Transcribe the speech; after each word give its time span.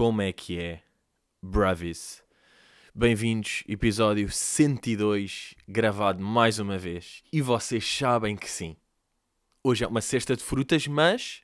Como 0.00 0.22
é 0.22 0.32
que 0.32 0.58
é? 0.58 0.80
Bravis. 1.42 2.22
Bem-vindos, 2.94 3.62
episódio 3.68 4.30
102, 4.30 5.54
gravado 5.68 6.22
mais 6.22 6.58
uma 6.58 6.78
vez. 6.78 7.22
E 7.30 7.42
vocês 7.42 7.84
sabem 7.84 8.34
que 8.34 8.50
sim. 8.50 8.78
Hoje 9.62 9.84
é 9.84 9.86
uma 9.86 10.00
cesta 10.00 10.34
de 10.34 10.42
frutas, 10.42 10.86
mas 10.86 11.42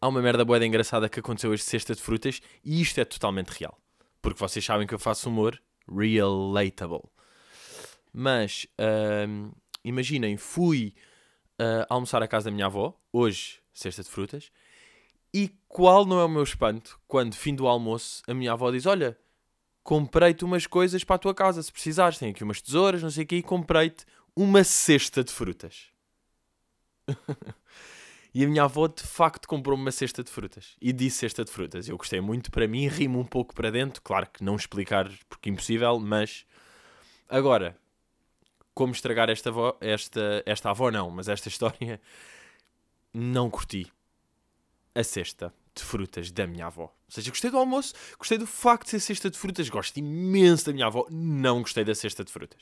há 0.00 0.08
uma 0.08 0.22
merda 0.22 0.46
boa 0.46 0.64
engraçada 0.64 1.10
que 1.10 1.20
aconteceu 1.20 1.50
hoje, 1.50 1.62
cesta 1.62 1.94
de 1.94 2.00
frutas, 2.00 2.40
e 2.64 2.80
isto 2.80 3.00
é 3.02 3.04
totalmente 3.04 3.50
real. 3.50 3.78
Porque 4.22 4.40
vocês 4.40 4.64
sabem 4.64 4.86
que 4.86 4.94
eu 4.94 4.98
faço 4.98 5.28
humor 5.28 5.60
relatable. 5.86 7.04
Mas, 8.10 8.66
hum, 9.28 9.52
imaginem, 9.84 10.38
fui 10.38 10.94
uh, 11.60 11.84
almoçar 11.90 12.22
à 12.22 12.26
casa 12.26 12.46
da 12.46 12.50
minha 12.50 12.64
avó, 12.64 12.98
hoje, 13.12 13.60
cesta 13.74 14.02
de 14.02 14.08
frutas, 14.08 14.50
e 15.32 15.50
qual 15.68 16.06
não 16.06 16.18
é 16.20 16.24
o 16.24 16.28
meu 16.28 16.42
espanto 16.42 16.98
quando, 17.06 17.34
fim 17.34 17.54
do 17.54 17.66
almoço, 17.66 18.22
a 18.26 18.34
minha 18.34 18.52
avó 18.52 18.70
diz: 18.70 18.86
Olha, 18.86 19.16
comprei-te 19.82 20.44
umas 20.44 20.66
coisas 20.66 21.04
para 21.04 21.16
a 21.16 21.18
tua 21.18 21.34
casa, 21.34 21.62
se 21.62 21.72
precisares. 21.72 22.18
Tenho 22.18 22.32
aqui 22.32 22.42
umas 22.42 22.62
tesouras, 22.62 23.02
não 23.02 23.10
sei 23.10 23.24
o 23.24 23.26
quê, 23.26 23.36
e 23.36 23.42
comprei-te 23.42 24.04
uma 24.34 24.64
cesta 24.64 25.22
de 25.22 25.32
frutas. 25.32 25.86
e 28.34 28.44
a 28.44 28.48
minha 28.48 28.64
avó, 28.64 28.88
de 28.88 29.02
facto, 29.02 29.46
comprou-me 29.46 29.82
uma 29.82 29.92
cesta 29.92 30.24
de 30.24 30.30
frutas. 30.30 30.76
E 30.80 30.92
disse 30.92 31.18
cesta 31.18 31.44
de 31.44 31.50
frutas. 31.50 31.88
Eu 31.88 31.96
gostei 31.96 32.20
muito 32.20 32.50
para 32.50 32.66
mim, 32.66 32.86
rimo 32.88 33.18
um 33.18 33.24
pouco 33.24 33.54
para 33.54 33.70
dentro. 33.70 34.00
Claro 34.02 34.28
que 34.32 34.42
não 34.42 34.56
explicar 34.56 35.10
porque 35.28 35.50
impossível, 35.50 35.98
mas. 36.00 36.46
Agora, 37.28 37.76
como 38.72 38.92
estragar 38.92 39.28
esta 39.28 39.50
avó, 39.50 39.76
esta, 39.80 40.42
esta 40.46 40.70
avó 40.70 40.90
não, 40.90 41.10
mas 41.10 41.28
esta 41.28 41.48
história, 41.50 42.00
não 43.12 43.50
curti 43.50 43.92
a 44.98 45.04
cesta 45.04 45.54
de 45.76 45.84
frutas 45.84 46.32
da 46.32 46.44
minha 46.44 46.66
avó. 46.66 46.82
Ou 46.82 47.10
seja, 47.10 47.30
gostei 47.30 47.50
do 47.52 47.56
almoço, 47.56 47.94
gostei 48.18 48.36
do 48.36 48.48
facto 48.48 48.86
de 48.86 48.90
ser 48.90 49.00
cesta 49.00 49.30
de 49.30 49.38
frutas, 49.38 49.68
gosto 49.68 49.96
imenso 49.96 50.66
da 50.66 50.72
minha 50.72 50.86
avó, 50.86 51.06
não 51.08 51.60
gostei 51.60 51.84
da 51.84 51.94
cesta 51.94 52.24
de 52.24 52.32
frutas. 52.32 52.60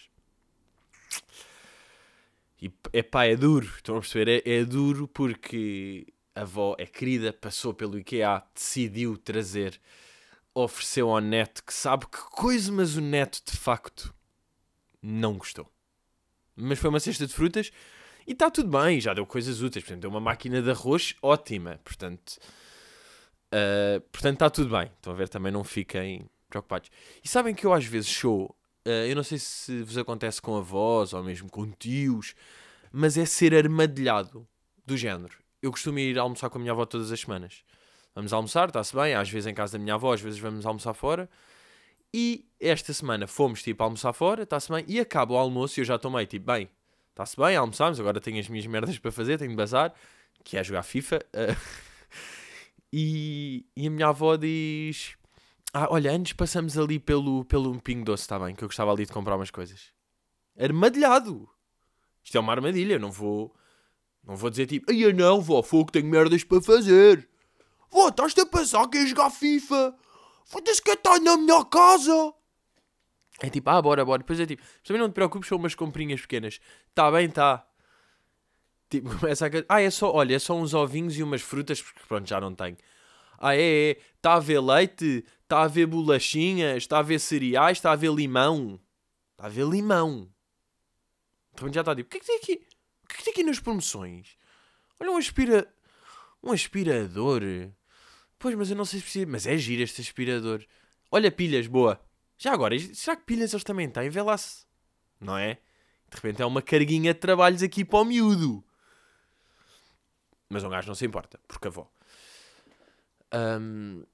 E 2.61 2.70
é 2.93 3.03
pá, 3.03 3.25
é 3.25 3.34
duro, 3.34 3.67
estão 3.77 3.97
a 3.97 4.01
perceber? 4.01 4.43
É, 4.47 4.59
é 4.59 4.65
duro 4.67 5.09
porque 5.09 6.06
a 6.34 6.43
avó 6.43 6.77
é 6.78 6.84
querida, 6.84 7.33
passou 7.33 7.73
pelo 7.73 7.98
IKEA, 7.98 8.43
decidiu 8.55 9.17
trazer, 9.17 9.81
ofereceu 10.55 11.09
ao 11.09 11.21
neto, 11.21 11.65
que 11.65 11.73
sabe 11.73 12.06
que 12.06 12.19
coisa, 12.19 12.71
mas 12.71 12.97
o 12.97 13.00
neto 13.00 13.41
de 13.50 13.56
facto 13.56 14.15
não 15.00 15.39
gostou. 15.39 15.71
Mas 16.55 16.78
foi 16.78 16.91
uma 16.91 17.00
cesta 17.00 17.27
de 17.27 17.33
frutas 17.33 17.71
e 18.27 18.33
está 18.33 18.51
tudo 18.51 18.69
bem, 18.69 19.01
já 19.01 19.15
deu 19.15 19.25
coisas 19.25 19.63
úteis. 19.63 19.85
Portanto, 19.85 20.03
deu 20.03 20.11
uma 20.11 20.21
máquina 20.21 20.61
de 20.61 20.71
arroz 20.71 21.15
ótima. 21.23 21.81
Portanto, 21.85 22.39
uh, 23.55 24.01
portanto 24.11 24.35
está 24.35 24.51
tudo 24.51 24.77
bem. 24.77 24.91
Estão 24.97 25.13
a 25.13 25.17
ver, 25.17 25.29
também 25.29 25.53
não 25.53 25.63
fiquem 25.63 26.29
preocupados. 26.49 26.91
E 27.23 27.29
sabem 27.29 27.55
que 27.55 27.65
eu 27.65 27.73
às 27.73 27.85
vezes 27.85 28.09
sou, 28.09 28.57
uh, 28.87 28.89
eu 28.89 29.15
não 29.15 29.23
sei 29.23 29.39
se 29.39 29.83
vos 29.83 29.97
acontece 29.97 30.43
com 30.43 30.57
avós 30.57 31.13
ou 31.13 31.23
mesmo 31.23 31.49
com 31.51 31.71
tios, 31.71 32.35
mas 32.91 33.17
é 33.17 33.25
ser 33.25 33.55
armadilhado 33.55 34.47
do 34.85 34.97
género. 34.97 35.35
Eu 35.63 35.71
costumo 35.71 35.99
ir 35.99 36.19
almoçar 36.19 36.51
com 36.51 36.59
a 36.59 36.61
minha 36.61 36.73
avó 36.73 36.85
todas 36.85 37.13
as 37.13 37.21
semanas. 37.21 37.65
Vamos 38.15 38.33
almoçar, 38.33 38.69
está-se 38.69 38.95
bem, 38.95 39.15
às 39.15 39.29
vezes 39.29 39.47
em 39.47 39.55
casa 39.55 39.75
da 39.75 39.79
minha 39.79 39.95
avó, 39.95 40.13
às 40.13 40.21
vezes 40.21 40.39
vamos 40.39 40.65
almoçar 40.65 40.95
fora. 40.95 41.29
E 42.15 42.47
esta 42.59 42.93
semana 42.93 43.27
fomos 43.27 43.63
tipo 43.63 43.83
almoçar 43.83 44.13
fora, 44.13 44.45
está-se 44.45 44.73
bem, 44.73 44.85
e 44.89 44.99
acaba 44.99 45.35
o 45.35 45.37
almoço 45.37 45.79
e 45.79 45.83
eu 45.83 45.85
já 45.85 45.97
estou 45.97 46.11
meio 46.11 46.27
tipo, 46.27 46.47
bem, 46.47 46.69
Está-se 47.17 47.34
bem, 47.34 47.56
almoçámos, 47.56 47.98
agora 47.98 48.20
tenho 48.20 48.39
as 48.39 48.47
minhas 48.47 48.67
merdas 48.67 48.98
para 48.98 49.11
fazer, 49.11 49.39
tenho 49.39 49.48
de 49.48 49.56
bazar, 49.56 49.91
que 50.45 50.59
é 50.59 50.62
jogar 50.62 50.83
FIFA. 50.83 51.19
E, 52.92 53.67
e 53.77 53.89
a 53.89 53.91
minha 53.91 54.06
avó 54.06 54.36
diz: 54.36 55.17
Ah, 55.75 55.88
olha, 55.91 56.12
antes 56.12 56.32
passamos 56.32 56.78
ali 56.78 57.00
pelo, 57.00 57.44
pelo 57.44 57.78
Pingo 57.82 58.05
Doce, 58.05 58.22
está 58.22 58.38
bem, 58.38 58.55
que 58.55 58.62
eu 58.62 58.69
gostava 58.69 58.93
ali 58.93 59.05
de 59.05 59.12
comprar 59.12 59.34
umas 59.34 59.50
coisas. 59.50 59.93
Armadilhado! 60.59 61.49
Isto 62.22 62.38
é 62.38 62.41
uma 62.41 62.53
armadilha, 62.53 62.97
não 62.99 63.10
vou. 63.10 63.55
Não 64.25 64.37
vou 64.37 64.49
dizer 64.49 64.66
tipo, 64.66 64.91
ai 64.91 65.12
não, 65.12 65.43
vó, 65.43 65.62
fogo, 65.65 65.91
tenho 65.91 66.06
merdas 66.06 66.44
para 66.44 66.62
fazer. 66.62 67.28
Vó, 67.91 68.09
estás-te 68.09 68.41
a 68.41 68.47
passar 68.47 68.88
que 68.88 68.99
é 68.99 69.06
jogar 69.06 69.31
FIFA? 69.31 69.94
Foda-se 70.47 70.81
que 70.81 70.93
está 70.93 71.19
na 71.19 71.37
minha 71.37 71.65
casa. 71.65 72.32
É 73.41 73.51
tipo, 73.51 73.69
ah, 73.69 73.81
bora, 73.83 74.05
bora. 74.05 74.19
Depois 74.19 74.41
é 74.41 74.47
tipo, 74.47 74.63
também 74.83 75.01
não 75.01 75.11
te 75.11 75.15
preocupes, 75.15 75.49
são 75.49 75.59
umas 75.59 75.75
comprinhas 75.75 76.21
pequenas. 76.21 76.61
Tá 76.95 77.11
bem, 77.11 77.29
tá. 77.29 77.67
Tipo, 78.89 79.11
começa 79.21 79.47
a. 79.47 79.51
Ah, 79.69 79.81
é 79.81 79.91
só, 79.91 80.13
olha, 80.13 80.37
é 80.37 80.39
só 80.39 80.57
uns 80.57 80.75
ovinhos 80.75 81.17
e 81.19 81.23
umas 81.23 81.43
frutas, 81.43 81.83
porque 81.83 82.01
pronto, 82.07 82.29
já 82.29 82.41
não 82.41 82.55
tenho. 82.55 82.77
Ah, 83.39 83.55
é, 83.55 83.91
é. 83.91 83.99
Está 84.17 84.35
a 84.35 84.41
ver 84.41 84.61
leite, 84.61 85.25
está 85.43 85.63
a 85.63 85.69
ver 85.69 85.87
bolachinhas, 85.87 86.79
está 86.79 86.99
a 86.99 87.03
ver 87.03 87.19
cereais, 87.19 87.79
está 87.79 87.93
a 87.93 87.97
ver 87.97 88.13
limão. 88.13 88.81
Está 89.33 89.47
a 89.47 89.51
ver 89.51 89.67
limão. 89.67 90.31
Então 91.53 91.73
já 91.73 91.81
está 91.81 91.95
tipo, 91.95 92.09
o 92.09 92.11
que 92.11 92.17
é 92.19 92.21
que 92.21 92.27
tem 92.27 92.37
aqui? 92.37 92.67
O 93.05 93.09
que 93.09 93.15
é 93.15 93.19
que 93.19 93.25
tem 93.25 93.33
aqui 93.33 93.43
nas 93.43 93.61
promoções? 93.61 94.37
Olha 94.99 95.11
um 95.11 95.17
aspira... 95.17 95.73
Um 96.43 96.53
aspirador. 96.53 97.43
Pois, 98.39 98.55
mas 98.55 98.71
eu 98.71 98.77
não 98.77 98.85
sei 98.85 99.01
se 99.01 99.05
precisa... 99.05 99.27
Mas 99.27 99.47
é 99.47 99.57
giro 99.57 99.83
este 99.83 100.01
aspirador. 100.01 100.65
Olha 101.11 101.31
pilhas, 101.31 101.67
boa. 101.67 102.01
Já 102.39 102.53
agora, 102.53 102.79
será 102.79 103.17
que 103.17 103.25
pilhas 103.25 103.53
eles 103.53 103.65
também 103.65 103.89
têm? 103.89 104.11
Vê 104.11 104.23
lá 104.23 104.37
se. 104.37 104.67
Não 105.21 105.37
é? 105.37 105.55
De 106.11 106.17
repente 106.17 106.43
é 106.43 106.47
uma 106.47 106.63
carguinha 106.63 107.13
de 107.15 107.21
trabalhos 107.21 107.63
aqui 107.63 107.85
para 107.85 108.01
o 108.01 108.05
miúdo. 108.05 108.65
Mas 110.49 110.63
um 110.63 110.69
gajo 110.69 110.89
não 110.89 110.95
se 110.95 111.05
importa, 111.05 111.41
porque 111.49 111.69
avó. 111.69 111.91
Um, 113.35 114.05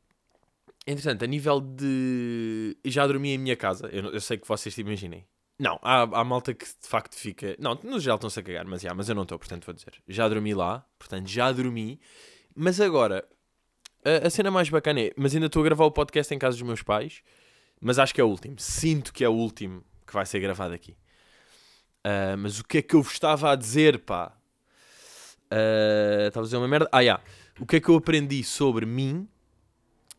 entretanto, 0.86 1.24
a 1.24 1.26
nível 1.26 1.60
de. 1.60 2.76
Já 2.84 3.06
dormi 3.06 3.30
em 3.30 3.38
minha 3.38 3.56
casa. 3.56 3.88
Eu, 3.88 4.12
eu 4.12 4.20
sei 4.20 4.38
que 4.38 4.48
vocês 4.48 4.74
te 4.74 4.80
imaginem. 4.80 5.26
Não, 5.58 5.78
há, 5.82 6.02
há 6.02 6.24
malta 6.24 6.54
que 6.54 6.64
de 6.64 6.88
facto 6.88 7.14
fica. 7.14 7.54
Não, 7.58 7.78
no 7.82 8.00
geral 8.00 8.16
estão-se 8.16 8.40
a 8.40 8.42
cagar, 8.42 8.66
mas, 8.66 8.82
já, 8.82 8.94
mas 8.94 9.08
eu 9.08 9.14
não 9.14 9.22
estou, 9.22 9.38
portanto 9.38 9.64
vou 9.64 9.74
dizer. 9.74 9.92
Já 10.08 10.28
dormi 10.28 10.54
lá, 10.54 10.84
portanto 10.98 11.28
já 11.28 11.52
dormi. 11.52 12.00
Mas 12.54 12.80
agora, 12.80 13.28
a, 14.04 14.26
a 14.26 14.30
cena 14.30 14.50
mais 14.50 14.68
bacana 14.68 15.00
é. 15.00 15.12
Mas 15.16 15.34
ainda 15.34 15.46
estou 15.46 15.60
a 15.60 15.64
gravar 15.64 15.84
o 15.84 15.92
podcast 15.92 16.32
em 16.34 16.38
casa 16.38 16.56
dos 16.56 16.66
meus 16.66 16.82
pais. 16.82 17.22
Mas 17.84 17.98
acho 17.98 18.14
que 18.14 18.20
é 18.20 18.24
o 18.24 18.28
último. 18.28 18.54
Sinto 18.58 19.12
que 19.12 19.24
é 19.24 19.28
o 19.28 19.32
último 19.32 19.82
que 20.06 20.14
vai 20.14 20.24
ser 20.24 20.38
gravado 20.38 20.72
aqui. 20.72 20.92
Uh, 22.06 22.38
mas 22.38 22.60
o 22.60 22.64
que 22.64 22.78
é 22.78 22.82
que 22.82 22.94
eu 22.94 23.02
vos 23.02 23.12
estava 23.12 23.50
a 23.50 23.56
dizer, 23.56 23.98
pá? 23.98 24.32
Uh, 25.52 26.28
estava 26.28 26.44
a 26.44 26.46
dizer 26.46 26.56
uma 26.58 26.68
merda. 26.68 26.88
Ah, 26.92 27.00
yeah. 27.00 27.22
O 27.58 27.66
que 27.66 27.76
é 27.76 27.80
que 27.80 27.88
eu 27.88 27.96
aprendi 27.96 28.44
sobre 28.44 28.86
mim? 28.86 29.28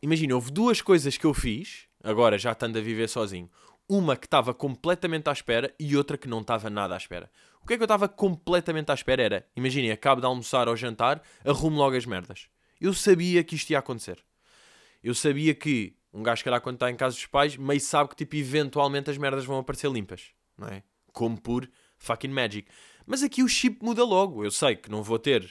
Imagina, 0.01 0.35
houve 0.35 0.51
duas 0.51 0.81
coisas 0.81 1.17
que 1.17 1.25
eu 1.25 1.33
fiz, 1.33 1.87
agora 2.03 2.37
já 2.37 2.51
estando 2.51 2.77
a 2.77 2.81
viver 2.81 3.07
sozinho. 3.07 3.49
Uma 3.87 4.17
que 4.17 4.27
estava 4.27 4.53
completamente 4.53 5.29
à 5.29 5.31
espera 5.31 5.73
e 5.79 5.95
outra 5.95 6.17
que 6.17 6.27
não 6.27 6.41
estava 6.41 6.69
nada 6.69 6.93
à 6.93 6.97
espera. 6.97 7.31
O 7.61 7.65
que 7.65 7.75
é 7.75 7.77
que 7.77 7.83
eu 7.83 7.85
estava 7.85 8.09
completamente 8.09 8.91
à 8.91 8.93
espera 8.93 9.23
era, 9.23 9.47
imaginem, 9.55 9.91
acabo 9.91 10.19
de 10.19 10.27
almoçar 10.27 10.67
ou 10.67 10.75
jantar, 10.75 11.21
arrumo 11.45 11.77
logo 11.77 11.95
as 11.95 12.05
merdas. 12.05 12.49
Eu 12.79 12.93
sabia 12.93 13.41
que 13.41 13.55
isto 13.55 13.69
ia 13.69 13.79
acontecer. 13.79 14.21
Eu 15.01 15.15
sabia 15.15 15.55
que 15.55 15.95
um 16.13 16.21
gajo, 16.21 16.41
que 16.41 16.45
calhar, 16.45 16.61
quando 16.61 16.75
está 16.75 16.91
em 16.91 16.95
casa 16.95 17.15
dos 17.15 17.25
pais, 17.25 17.57
meio 17.57 17.81
sabe 17.81 18.09
que, 18.09 18.15
tipo, 18.17 18.35
eventualmente 18.35 19.09
as 19.09 19.17
merdas 19.17 19.45
vão 19.45 19.57
aparecer 19.57 19.89
limpas, 19.89 20.27
não 20.57 20.67
é? 20.67 20.83
Como 21.11 21.39
por 21.39 21.67
fucking 21.97 22.29
magic. 22.29 22.69
Mas 23.05 23.23
aqui 23.23 23.41
o 23.41 23.47
chip 23.47 23.83
muda 23.83 24.03
logo. 24.03 24.43
Eu 24.45 24.51
sei 24.51 24.75
que 24.75 24.91
não 24.91 25.01
vou 25.01 25.17
ter, 25.17 25.49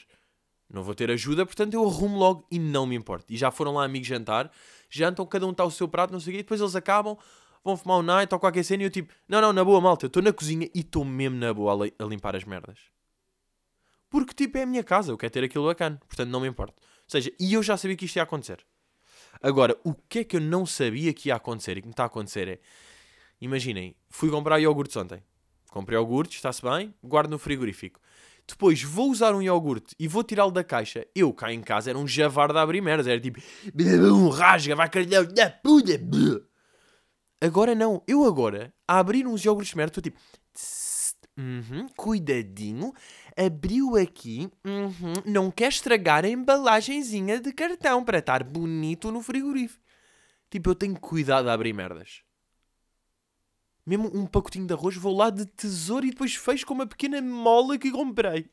não 0.70 0.82
vou 0.82 0.94
ter 0.94 1.10
ajuda, 1.10 1.44
portanto 1.44 1.74
eu 1.74 1.84
arrumo 1.84 2.16
logo 2.16 2.46
e 2.50 2.58
não 2.58 2.86
me 2.86 2.94
importa. 2.94 3.32
E 3.32 3.36
já 3.36 3.50
foram 3.50 3.74
lá 3.74 3.84
amigos 3.84 4.06
jantar, 4.06 4.50
jantam, 4.88 5.26
cada 5.26 5.46
um 5.46 5.50
está 5.50 5.64
ao 5.64 5.70
seu 5.70 5.88
prato, 5.88 6.12
não 6.12 6.20
sei 6.20 6.32
o 6.32 6.36
quê, 6.36 6.42
depois 6.42 6.60
eles 6.60 6.76
acabam, 6.76 7.16
vão 7.64 7.76
fumar 7.76 7.98
um 7.98 8.02
night 8.02 8.32
ou 8.32 8.38
qualquer 8.38 8.62
cena 8.62 8.84
e 8.84 8.86
eu 8.86 8.90
tipo, 8.90 9.12
não, 9.28 9.40
não, 9.40 9.52
na 9.52 9.64
boa, 9.64 9.80
malta, 9.80 10.06
eu 10.06 10.08
estou 10.08 10.22
na 10.22 10.32
cozinha 10.32 10.68
e 10.74 10.80
estou 10.80 11.04
mesmo 11.04 11.38
na 11.38 11.52
boa 11.52 11.86
a, 11.86 12.04
a 12.04 12.06
limpar 12.06 12.36
as 12.36 12.44
merdas. 12.44 12.78
Porque, 14.08 14.34
tipo, 14.34 14.58
é 14.58 14.62
a 14.62 14.66
minha 14.66 14.84
casa, 14.84 15.10
eu 15.10 15.18
quero 15.18 15.32
ter 15.32 15.44
aquilo 15.44 15.66
bacana, 15.66 16.00
portanto 16.06 16.28
não 16.28 16.40
me 16.40 16.46
importa. 16.46 16.80
Ou 16.80 17.08
seja, 17.08 17.32
e 17.40 17.54
eu 17.54 17.62
já 17.62 17.76
sabia 17.76 17.96
que 17.96 18.04
isto 18.04 18.16
ia 18.16 18.22
acontecer. 18.22 18.64
Agora, 19.42 19.76
o 19.82 19.92
que 19.92 20.20
é 20.20 20.24
que 20.24 20.36
eu 20.36 20.40
não 20.40 20.64
sabia 20.64 21.12
que 21.12 21.28
ia 21.28 21.34
acontecer 21.34 21.76
e 21.76 21.80
que 21.80 21.88
me 21.88 21.92
está 21.92 22.04
a 22.04 22.06
acontecer 22.06 22.48
é. 22.48 22.58
Imaginem, 23.40 23.96
fui 24.08 24.30
comprar 24.30 24.60
iogurtes 24.60 24.96
ontem. 24.96 25.20
Comprei 25.68 25.98
iogurte, 25.98 26.36
está-se 26.36 26.62
bem, 26.62 26.94
guardo 27.02 27.30
no 27.30 27.38
frigorífico. 27.38 27.98
Depois 28.46 28.82
vou 28.82 29.10
usar 29.10 29.34
um 29.34 29.42
iogurte 29.42 29.96
e 29.98 30.06
vou 30.06 30.22
tirá-lo 30.22 30.52
da 30.52 30.62
caixa. 30.62 31.06
Eu 31.14 31.32
cá 31.32 31.52
em 31.52 31.60
casa 31.60 31.90
era 31.90 31.98
um 31.98 32.06
javar 32.06 32.52
de 32.52 32.58
abrir 32.58 32.80
merdas. 32.80 33.06
Era 33.06 33.20
tipo, 33.20 33.40
um 33.74 34.28
rasga, 34.28 34.76
vai 34.76 34.88
caralhar, 34.88 35.26
da 35.26 35.50
puta. 35.50 35.92
Agora 37.40 37.74
não. 37.74 38.02
Eu 38.06 38.24
agora, 38.24 38.72
a 38.86 38.98
abrir 38.98 39.26
uns 39.26 39.44
iogurtes 39.44 39.70
de 39.70 39.76
merda, 39.76 39.90
estou 39.90 40.02
tipo, 40.02 40.20
uhum, 41.36 41.88
cuidadinho, 41.96 42.92
abriu 43.36 43.96
aqui, 43.96 44.50
uhum, 44.64 45.12
não 45.24 45.50
quer 45.50 45.68
estragar 45.68 46.24
a 46.24 46.28
embalagenzinha 46.28 47.40
de 47.40 47.52
cartão 47.52 48.04
para 48.04 48.18
estar 48.18 48.44
bonito 48.44 49.10
no 49.10 49.22
frigorífico. 49.22 49.82
Tipo, 50.50 50.70
eu 50.70 50.74
tenho 50.74 50.98
cuidado 50.98 51.48
a 51.48 51.52
abrir 51.52 51.72
merdas. 51.72 52.22
Mesmo 53.84 54.10
um 54.14 54.26
pacotinho 54.26 54.66
de 54.66 54.72
arroz, 54.74 54.96
vou 54.96 55.16
lá 55.16 55.30
de 55.30 55.44
tesouro 55.46 56.06
e 56.06 56.10
depois 56.10 56.34
fecho 56.34 56.66
com 56.66 56.74
uma 56.74 56.86
pequena 56.86 57.20
mola 57.20 57.78
que 57.78 57.90
comprei. 57.90 58.48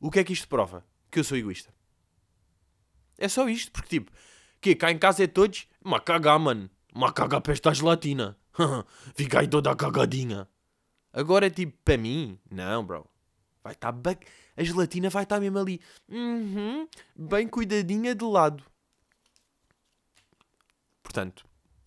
O 0.00 0.10
que 0.10 0.18
é 0.18 0.24
que 0.24 0.32
isto 0.32 0.48
prova? 0.48 0.84
Que 1.10 1.20
eu 1.20 1.24
sou 1.24 1.38
egoísta. 1.38 1.72
É 3.16 3.28
só 3.28 3.48
isto, 3.48 3.70
porque 3.70 4.00
tipo, 4.00 4.12
Que 4.60 4.74
cá 4.74 4.90
em 4.90 4.98
casa 4.98 5.24
é 5.24 5.26
todos, 5.26 5.66
uma 5.84 6.00
cagar, 6.00 6.38
mano. 6.38 6.68
Uma 6.94 7.12
cagar 7.12 7.40
para 7.40 7.52
esta 7.52 7.72
gelatina. 7.72 8.36
Fica 9.14 9.40
aí 9.40 9.48
toda 9.48 9.74
cagadinha. 9.74 10.48
Agora, 11.12 11.50
tipo, 11.50 11.76
para 11.84 11.98
mim, 11.98 12.38
não, 12.50 12.84
bro. 12.84 13.06
Vai 13.62 13.74
estar 13.74 13.92
tá 13.92 14.16
A 14.56 14.64
gelatina 14.64 15.10
vai 15.10 15.22
estar 15.22 15.36
tá 15.36 15.40
mesmo 15.40 15.58
ali. 15.58 15.80
Uhum, 16.08 16.88
bem 17.14 17.46
cuidadinha 17.46 18.14
de 18.14 18.24
lado. 18.24 18.64
Portanto, 21.02 21.44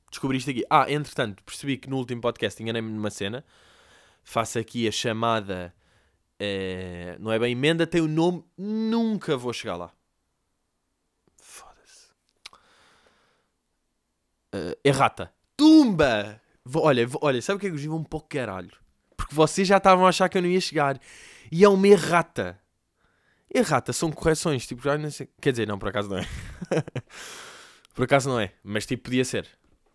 descobri 0.09 0.37
isto 0.37 0.51
aqui. 0.51 0.63
Ah, 0.69 0.89
entretanto, 0.89 1.43
percebi 1.43 1.77
que 1.77 1.89
no 1.89 1.97
último 1.97 2.21
podcast 2.21 2.61
enganei-me 2.61 2.91
numa 2.91 3.09
cena. 3.09 3.43
Faço 4.23 4.59
aqui 4.59 4.87
a 4.87 4.91
chamada. 4.91 5.73
É, 6.39 7.17
não 7.19 7.31
é 7.31 7.39
bem 7.39 7.53
emenda, 7.53 7.87
tem 7.87 8.01
o 8.01 8.07
nome. 8.07 8.45
Nunca 8.57 9.35
vou 9.35 9.51
chegar 9.51 9.75
lá. 9.75 9.91
Foda-se. 11.37 12.09
Uh, 14.53 14.77
errata. 14.83 15.33
Tumba! 15.57 16.41
Olha, 16.73 17.07
olha, 17.21 17.41
sabe 17.41 17.57
o 17.57 17.59
que 17.59 17.67
é 17.67 17.69
que 17.69 17.75
eu 17.75 17.79
digo? 17.79 17.95
Um 17.95 18.03
pouco 18.03 18.27
caralho. 18.27 18.84
Vocês 19.35 19.67
já 19.67 19.77
estavam 19.77 20.05
a 20.05 20.09
achar 20.09 20.29
que 20.29 20.37
eu 20.37 20.41
não 20.41 20.49
ia 20.49 20.61
chegar. 20.61 20.97
E 21.51 21.63
é 21.63 21.69
uma 21.69 21.87
errata. 21.87 22.57
Errata 23.53 23.91
são 23.91 24.11
correções. 24.11 24.65
Tipo, 24.65 24.81
já 24.81 24.97
não 24.97 25.11
sei. 25.11 25.27
Quer 25.41 25.51
dizer, 25.51 25.67
não, 25.67 25.77
por 25.77 25.89
acaso 25.89 26.09
não 26.09 26.17
é. 26.17 26.27
por 27.93 28.05
acaso 28.05 28.29
não 28.29 28.39
é. 28.39 28.53
Mas 28.63 28.85
tipo, 28.85 29.03
podia 29.03 29.25
ser. 29.25 29.45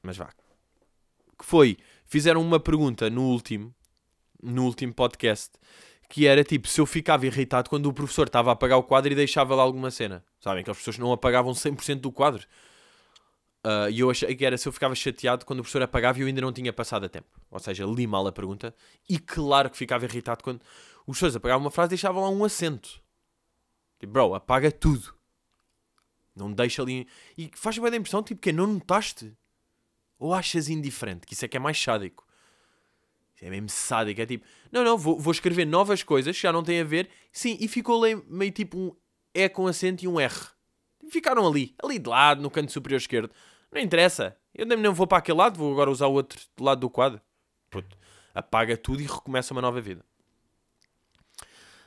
Mas 0.03 0.19
vá. 0.19 0.29
Que 1.39 1.45
foi? 1.45 1.79
Fizeram 2.05 2.43
uma 2.43 2.61
pergunta 2.61 3.09
no 3.09 3.23
último. 3.23 3.75
No 4.43 4.65
último 4.65 4.93
podcast. 4.93 5.53
Que 6.09 6.27
era 6.27 6.45
tipo, 6.45 6.69
se 6.69 6.81
eu 6.81 6.87
ficava 6.87 7.25
irritado 7.25 7.71
quando 7.71 7.87
o 7.87 7.93
professor 7.95 8.27
estava 8.27 8.51
a 8.51 8.53
apagar 8.53 8.79
o 8.79 8.83
quadro 8.83 9.11
e 9.11 9.17
deixava 9.17 9.55
lá 9.55 9.63
alguma 9.63 9.91
cena. 9.91 10.23
Sabem 10.39 10.63
que 10.63 10.71
as 10.71 10.77
pessoas 10.77 10.99
não 10.99 11.13
apagavam 11.13 11.53
100% 11.53 12.01
do 12.01 12.13
quadro. 12.13 12.47
Uh, 13.65 13.91
e 13.91 14.01
eu 14.01 14.11
achei 14.11 14.35
que 14.35 14.45
era 14.45 14.57
se 14.57 14.67
eu 14.67 14.73
ficava 14.73 14.95
chateado 14.95 15.45
quando 15.45 15.59
o 15.59 15.63
professor 15.63 15.83
apagava 15.83 16.19
e 16.19 16.23
eu 16.23 16.27
ainda 16.27 16.41
não 16.41 16.53
tinha 16.53 16.73
passado 16.73 17.05
a 17.05 17.09
tempo. 17.09 17.29
Ou 17.51 17.59
seja, 17.59 17.85
li 17.85 18.07
mal 18.07 18.27
a 18.27 18.33
pergunta. 18.33 18.75
E 19.09 19.19
claro 19.19 19.69
que 19.69 19.77
ficava 19.77 20.05
irritado 20.05 20.43
quando 20.43 20.61
os 21.01 21.05
professores 21.05 21.37
apagavam 21.37 21.65
uma 21.65 21.71
frase 21.71 21.89
e 21.89 21.91
deixavam 21.91 22.23
lá 22.23 22.31
um 22.31 22.45
acento. 22.45 23.03
Tipo, 23.99 24.13
bro, 24.13 24.35
apaga 24.35 24.73
tudo. 24.73 25.15
Não 26.35 26.51
deixa 26.51 26.81
ali. 26.81 27.07
E 27.37 27.51
faz 27.55 27.77
bem 27.77 27.93
a 27.93 27.97
impressão, 27.97 28.23
tipo, 28.23 28.41
que 28.41 28.53
não 28.53 28.67
notaste? 28.67 29.37
Ou 30.19 30.33
achas 30.33 30.69
indiferente? 30.69 31.27
Que 31.27 31.35
isso 31.35 31.45
é 31.45 31.49
que 31.49 31.57
é 31.57 31.61
mais 31.61 31.81
sádico. 31.81 32.27
Isso 33.35 33.45
é 33.45 33.51
mesmo 33.51 33.69
sádico. 33.69 34.23
É 34.23 34.27
tipo, 34.27 34.47
não, 34.73 34.83
não, 34.83 34.97
vou, 34.97 35.19
vou 35.19 35.33
escrever 35.33 35.67
novas 35.67 36.03
coisas 36.03 36.35
que 36.35 36.43
já 36.43 36.53
não 36.53 36.63
têm 36.63 36.81
a 36.81 36.85
ver. 36.85 37.11
Sim, 37.31 37.59
e 37.61 37.69
ficou 37.69 38.03
ali 38.03 38.23
meio 38.27 38.53
tipo 38.53 38.79
um 38.79 38.97
E 39.35 39.49
com 39.51 39.67
acento 39.67 40.03
e 40.05 40.09
um 40.09 40.19
R. 40.19 40.35
Ficaram 41.11 41.47
ali, 41.47 41.75
ali 41.83 41.99
de 41.99 42.09
lado, 42.09 42.41
no 42.41 42.51
canto 42.51 42.73
superior 42.73 42.99
esquerdo. 42.99 43.31
Não 43.71 43.81
interessa. 43.81 44.37
Eu 44.55 44.67
nem 44.67 44.93
vou 44.93 45.07
para 45.07 45.19
aquele 45.19 45.39
lado, 45.39 45.59
vou 45.59 45.73
agora 45.73 45.91
usar 45.91 46.07
o 46.07 46.13
outro 46.13 46.41
lado 46.59 46.81
do 46.81 46.91
quadro. 46.91 47.21
Puto, 47.69 47.97
apaga 48.35 48.77
tudo 48.77 49.01
e 49.01 49.07
recomeça 49.07 49.55
uma 49.55 49.63
nova 49.63 49.81
vida. 49.81 50.05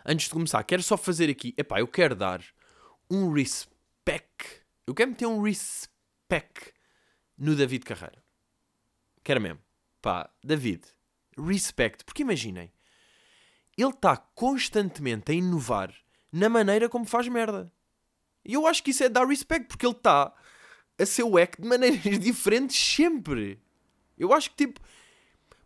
Antes 0.05 0.27
de 0.27 0.33
começar, 0.33 0.63
quero 0.63 0.83
só 0.83 0.97
fazer 0.97 1.29
aqui. 1.29 1.53
Epá, 1.57 1.79
eu 1.79 1.87
quero 1.87 2.15
dar 2.15 2.43
um 3.09 3.31
respect. 3.31 4.61
Eu 4.85 4.93
quero 4.93 5.11
meter 5.11 5.25
um 5.25 5.41
respect 5.41 6.73
no 7.37 7.55
David 7.55 7.85
Carreira. 7.85 8.21
Quero 9.23 9.39
mesmo. 9.39 9.59
Pá, 10.01 10.29
David, 10.43 10.83
respect. 11.37 12.03
Porque 12.03 12.23
imaginem, 12.23 12.71
ele 13.77 13.89
está 13.89 14.17
constantemente 14.17 15.31
a 15.31 15.35
inovar 15.35 15.93
na 16.31 16.49
maneira 16.49 16.89
como 16.89 17.05
faz 17.05 17.27
merda. 17.27 17.71
E 18.45 18.53
eu 18.53 18.67
acho 18.67 18.83
que 18.83 18.91
isso 18.91 19.03
é 19.03 19.09
dar 19.09 19.27
respect, 19.27 19.67
porque 19.67 19.85
ele 19.85 19.93
está 19.93 20.33
a 20.99 21.05
ser 21.05 21.23
wack 21.23 21.61
de 21.61 21.67
maneiras 21.67 22.01
diferentes 22.19 22.77
sempre. 22.77 23.59
Eu 24.17 24.33
acho 24.33 24.49
que 24.51 24.67
tipo. 24.67 24.79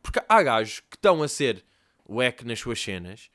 Porque 0.01 0.21
há 0.27 0.43
gajos 0.43 0.79
que 0.89 0.95
estão 0.95 1.21
a 1.21 1.27
ser 1.27 1.65
wack 2.07 2.45
nas 2.45 2.59
suas 2.59 2.81
cenas 2.81 3.29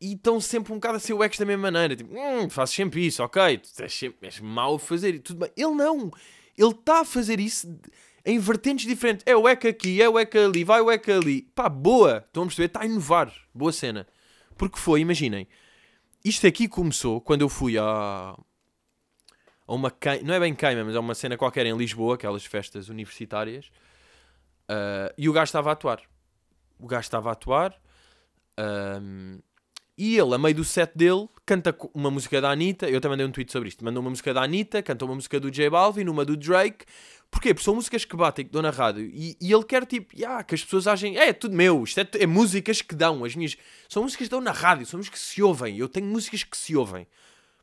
e 0.00 0.12
estão 0.12 0.40
sempre 0.40 0.72
um 0.72 0.76
bocado 0.76 0.96
a 0.96 1.00
ser 1.00 1.14
wack 1.14 1.38
da 1.38 1.44
mesma 1.44 1.70
maneira. 1.70 1.96
Tipo, 1.96 2.14
hum, 2.14 2.48
fazes 2.50 2.74
sempre 2.74 3.06
isso, 3.06 3.22
ok, 3.22 3.58
tu 3.58 3.82
és, 3.82 3.92
sempre, 3.92 4.26
és 4.26 4.40
mau 4.40 4.76
a 4.76 4.78
fazer 4.78 5.14
e 5.14 5.18
tudo 5.18 5.40
bem. 5.40 5.50
Ele 5.56 5.74
não. 5.74 6.10
Ele 6.56 6.70
está 6.70 7.00
a 7.00 7.04
fazer 7.04 7.40
isso 7.40 7.78
em 8.24 8.38
vertentes 8.38 8.86
diferentes. 8.86 9.24
É 9.26 9.34
o 9.36 9.42
wack 9.42 9.66
aqui, 9.66 10.02
é 10.02 10.08
o 10.08 10.12
wack 10.12 10.36
ali, 10.36 10.64
vai 10.64 10.80
o 10.80 10.86
wack 10.86 11.10
ali. 11.10 11.42
Pá, 11.54 11.68
boa. 11.68 12.24
Estão 12.26 12.42
a 12.42 12.46
perceber? 12.46 12.66
Está 12.66 12.82
a 12.82 12.86
inovar. 12.86 13.32
Boa 13.54 13.72
cena. 13.72 14.06
Porque 14.56 14.78
foi, 14.78 15.00
imaginem. 15.00 15.48
Isto 16.24 16.46
aqui 16.46 16.68
começou 16.68 17.20
quando 17.20 17.42
eu 17.42 17.48
fui 17.48 17.78
a, 17.78 18.36
a 19.68 19.74
uma 19.74 19.90
queima, 19.90 20.26
não 20.26 20.34
é 20.34 20.40
bem 20.40 20.54
queima, 20.54 20.82
mas 20.82 20.94
é 20.94 20.98
uma 20.98 21.14
cena 21.14 21.36
qualquer 21.36 21.66
em 21.66 21.76
Lisboa, 21.76 22.14
aquelas 22.14 22.44
festas 22.44 22.88
universitárias, 22.88 23.66
uh, 24.68 25.12
e 25.16 25.28
o 25.28 25.32
gajo 25.32 25.50
estava 25.50 25.68
a 25.68 25.72
atuar. 25.74 26.00
O 26.80 26.86
gajo 26.86 27.02
estava 27.02 27.28
a 27.28 27.32
atuar, 27.32 27.78
um, 29.00 29.38
e 29.96 30.16
ele, 30.16 30.34
a 30.34 30.38
meio 30.38 30.54
do 30.54 30.64
set 30.64 30.92
dele, 30.94 31.28
canta 31.44 31.76
uma 31.92 32.10
música 32.10 32.40
da 32.40 32.50
Anitta, 32.50 32.88
eu 32.88 33.00
também 33.00 33.18
dei 33.18 33.26
um 33.26 33.32
tweet 33.32 33.50
sobre 33.52 33.68
isto, 33.68 33.84
mandou 33.84 34.00
uma 34.00 34.10
música 34.10 34.32
da 34.32 34.42
Anitta, 34.42 34.82
cantou 34.82 35.08
uma 35.08 35.16
música 35.16 35.38
do 35.38 35.50
J 35.50 35.68
Balvin, 35.68 36.08
uma 36.08 36.24
do 36.24 36.36
Drake, 36.36 36.86
Porquê? 37.30 37.52
Porque 37.52 37.64
são 37.64 37.74
músicas 37.74 38.04
que 38.04 38.16
batem, 38.16 38.44
que 38.46 38.50
dão 38.50 38.62
na 38.62 38.70
rádio. 38.70 39.04
E, 39.04 39.36
e 39.40 39.52
ele 39.52 39.64
quer 39.64 39.84
tipo, 39.84 40.16
yeah, 40.16 40.42
que 40.42 40.54
as 40.54 40.64
pessoas 40.64 40.86
agem, 40.86 41.18
é, 41.18 41.28
é 41.28 41.32
tudo 41.32 41.54
meu, 41.54 41.84
isto 41.84 42.00
é, 42.00 42.08
é, 42.14 42.26
músicas 42.26 42.80
que 42.80 42.94
dão, 42.94 43.22
as 43.24 43.36
minhas. 43.36 43.56
São 43.88 44.02
músicas 44.02 44.28
que 44.28 44.30
dão 44.30 44.40
na 44.40 44.52
rádio, 44.52 44.86
são 44.86 44.98
músicas 44.98 45.20
que 45.20 45.26
se 45.26 45.42
ouvem. 45.42 45.76
Eu 45.76 45.88
tenho 45.88 46.06
músicas 46.06 46.42
que 46.42 46.56
se 46.56 46.74
ouvem. 46.74 47.06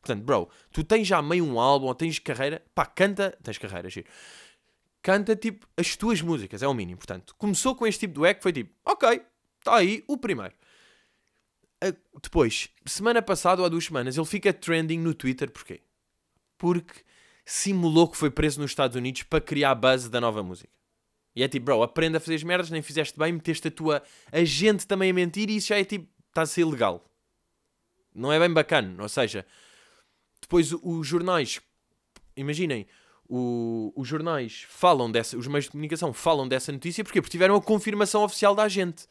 Portanto, 0.05 0.23
bro, 0.23 0.47
tu 0.71 0.83
tens 0.83 1.07
já 1.07 1.19
meio 1.19 1.43
um 1.43 1.59
álbum 1.59 1.87
ou 1.87 1.95
tens 1.95 2.19
carreira, 2.19 2.63
pá, 2.75 2.85
canta, 2.85 3.35
tens 3.41 3.57
carreira, 3.57 3.89
giro. 3.89 4.07
Canta 5.01 5.35
tipo 5.35 5.67
as 5.75 5.95
tuas 5.95 6.21
músicas, 6.21 6.61
é 6.61 6.67
o 6.67 6.73
mínimo. 6.75 6.97
Portanto, 6.97 7.33
começou 7.39 7.75
com 7.75 7.87
este 7.87 8.01
tipo 8.01 8.21
de 8.21 8.27
eco, 8.27 8.43
foi 8.43 8.53
tipo, 8.53 8.71
ok, 8.85 9.19
está 9.57 9.77
aí 9.77 10.03
o 10.07 10.15
primeiro. 10.15 10.53
depois, 12.21 12.69
semana 12.85 13.19
passada 13.19 13.61
ou 13.61 13.65
há 13.65 13.69
duas 13.69 13.85
semanas, 13.85 14.15
ele 14.15 14.27
fica 14.27 14.53
trending 14.53 14.99
no 14.99 15.15
Twitter, 15.15 15.49
porquê? 15.49 15.81
Porque 16.55 17.01
simulou 17.43 18.07
que 18.07 18.17
foi 18.17 18.29
preso 18.29 18.61
nos 18.61 18.71
Estados 18.71 18.95
Unidos 18.95 19.23
para 19.23 19.41
criar 19.41 19.71
a 19.71 19.75
base 19.75 20.07
da 20.07 20.21
nova 20.21 20.43
música. 20.43 20.69
E 21.35 21.41
é 21.43 21.47
tipo, 21.47 21.65
bro, 21.65 21.81
aprenda 21.81 22.19
a 22.19 22.21
fazer 22.21 22.35
as 22.35 22.43
merdas, 22.43 22.69
nem 22.69 22.81
fizeste 22.81 23.17
bem, 23.17 23.33
meteste 23.33 23.67
a 23.67 23.71
tua 23.71 24.03
agente 24.31 24.85
também 24.85 25.09
a 25.09 25.13
mentir 25.13 25.49
e 25.49 25.57
isso 25.57 25.67
já 25.67 25.79
é 25.79 25.83
tipo, 25.83 26.07
está 26.29 26.43
a 26.43 26.45
ser 26.45 26.61
ilegal. 26.61 27.03
Não 28.13 28.31
é 28.31 28.39
bem 28.39 28.51
bacana, 28.51 29.03
ou 29.03 29.09
seja, 29.09 29.45
depois 30.45 30.71
os 30.71 31.07
jornais, 31.07 31.59
imaginem, 32.37 32.87
o, 33.27 33.91
os 33.95 34.07
jornais 34.07 34.65
falam 34.69 35.11
dessa, 35.11 35.37
os 35.37 35.47
meios 35.47 35.65
de 35.65 35.71
comunicação 35.71 36.13
falam 36.13 36.47
dessa 36.47 36.71
notícia 36.71 37.03
porque, 37.03 37.21
porque 37.21 37.31
tiveram 37.31 37.55
a 37.55 37.61
confirmação 37.61 38.23
oficial 38.23 38.55
da 38.55 38.63
agente. 38.63 39.07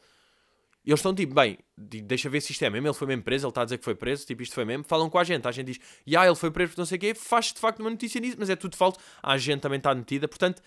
E 0.85 0.91
eles 0.91 0.99
estão 0.99 1.15
tipo, 1.15 1.33
bem, 1.33 1.57
deixa 1.75 2.29
ver 2.29 2.39
se 2.41 2.51
isto 2.51 2.63
é 2.63 2.69
mesmo, 2.69 2.87
ele 2.87 2.93
foi 2.93 3.07
mesmo 3.07 3.23
preso, 3.23 3.45
ele 3.45 3.49
está 3.49 3.61
a 3.61 3.65
dizer 3.65 3.79
que 3.79 3.83
foi 3.83 3.95
preso, 3.95 4.25
tipo, 4.25 4.43
isto 4.43 4.53
foi 4.53 4.63
mesmo. 4.63 4.83
Falam 4.83 5.09
com 5.09 5.17
a 5.17 5.23
gente, 5.23 5.47
a 5.47 5.51
gente 5.51 5.65
diz, 5.65 5.79
e 6.05 6.15
ah, 6.15 6.25
ele 6.25 6.35
foi 6.35 6.51
preso 6.51 6.73
por 6.73 6.77
não 6.77 6.85
sei 6.85 6.97
o 6.97 7.01
quê, 7.01 7.15
faz 7.15 7.51
de 7.51 7.59
facto 7.59 7.79
uma 7.79 7.89
notícia 7.89 8.21
nisso, 8.21 8.37
mas 8.39 8.49
é 8.51 8.55
tudo 8.55 8.77
falso. 8.77 8.99
A 9.21 9.35
gente 9.37 9.61
também 9.61 9.77
está 9.77 9.93
metida, 9.95 10.27
portanto, 10.27 10.61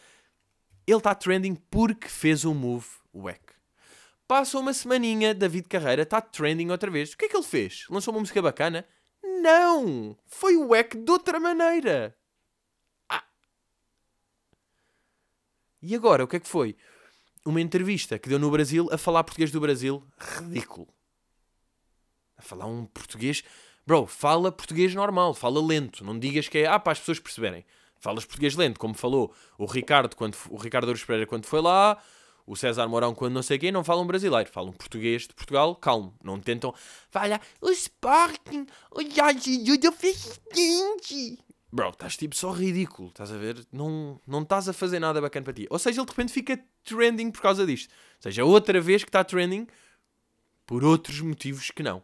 ele 0.87 0.99
está 0.99 1.15
trending 1.15 1.55
porque 1.71 2.09
fez 2.09 2.45
um 2.45 2.53
move 2.53 2.87
wack. 3.15 3.41
Passa 4.27 4.59
uma 4.59 4.75
semaninha, 4.75 5.33
David 5.33 5.69
Carreira 5.69 6.03
está 6.03 6.21
trending 6.21 6.69
outra 6.71 6.91
vez. 6.91 7.13
O 7.13 7.17
que 7.17 7.27
é 7.27 7.29
que 7.29 7.37
ele 7.37 7.47
fez? 7.47 7.87
Lançou 7.89 8.13
uma 8.13 8.21
música 8.21 8.43
bacana? 8.43 8.85
Não! 9.40 10.16
Foi 10.26 10.57
o 10.57 10.68
wack 10.68 10.97
de 10.97 11.11
outra 11.11 11.38
maneira. 11.38 12.16
Ah. 13.09 13.25
E 15.80 15.95
agora, 15.95 16.25
o 16.25 16.28
que 16.28 16.37
é 16.37 16.40
que 16.40 16.49
foi? 16.49 16.76
Uma 17.45 17.61
entrevista 17.61 18.18
que 18.18 18.28
deu 18.28 18.38
no 18.38 18.50
Brasil 18.50 18.88
a 18.92 18.99
falar 18.99 19.25
português 19.25 19.50
do 19.50 19.61
Brasil. 19.61 20.02
Ridículo. 20.18 20.88
A 22.37 22.42
falar 22.42 22.66
um 22.66 22.85
português. 22.87 23.42
Bro, 23.87 24.07
fala 24.07 24.52
português 24.52 24.95
normal, 24.95 25.33
fala 25.33 25.64
lento. 25.64 26.04
Não 26.04 26.18
digas 26.18 26.49
que 26.49 26.59
é 26.59 26.66
ah, 26.66 26.78
para 26.78 26.92
as 26.92 26.99
pessoas 26.99 27.18
perceberem. 27.18 27.64
Falas 28.00 28.25
português 28.25 28.54
lento, 28.54 28.78
como 28.78 28.95
falou 28.95 29.35
o 29.57 29.66
Ricardo, 29.66 30.14
quando, 30.14 30.37
o 30.50 30.57
Ricardo 30.57 30.95
Pereira 31.04 31.26
quando 31.26 31.47
foi 31.47 31.61
lá, 31.61 32.00
o 32.49 32.57
César 32.57 32.88
Mourão, 32.88 33.14
quando 33.14 33.35
não 33.35 33.43
sei 33.43 33.59
quem, 33.59 33.71
não 33.71 33.85
falam 33.85 34.07
brasileiro, 34.07 34.50
falam 34.50 34.73
português 34.73 35.23
de 35.23 35.35
Portugal, 35.35 35.76
calmo. 35.76 36.14
Não 36.25 36.40
tentam, 36.40 36.75
fala 37.11 37.38
o 37.61 37.71
Sporting, 37.71 38.67
o 38.90 39.00
ajuda 39.00 39.93
presidente. 39.93 41.38
Bro, 41.71 41.90
estás 41.90 42.17
tipo 42.17 42.35
só 42.35 42.50
ridículo, 42.50 43.11
estás 43.11 43.31
a 43.31 43.37
ver? 43.37 43.67
Não, 43.71 44.19
não 44.26 44.40
estás 44.40 44.67
a 44.67 44.73
fazer 44.73 44.99
nada 44.99 45.21
bacana 45.21 45.45
para 45.45 45.52
ti. 45.52 45.67
Ou 45.69 45.78
seja, 45.78 46.00
ele 46.00 46.07
de 46.07 46.11
repente 46.11 46.33
fica 46.33 46.59
trending 46.83 47.31
por 47.31 47.43
causa 47.43 47.67
disto. 47.67 47.90
Ou 47.90 48.23
seja, 48.23 48.45
outra 48.47 48.81
vez 48.81 49.05
que 49.05 49.11
está 49.11 49.23
trending 49.23 49.67
por 50.64 50.83
outros 50.83 51.21
motivos 51.21 51.71
que 51.71 51.83
não. 51.83 52.02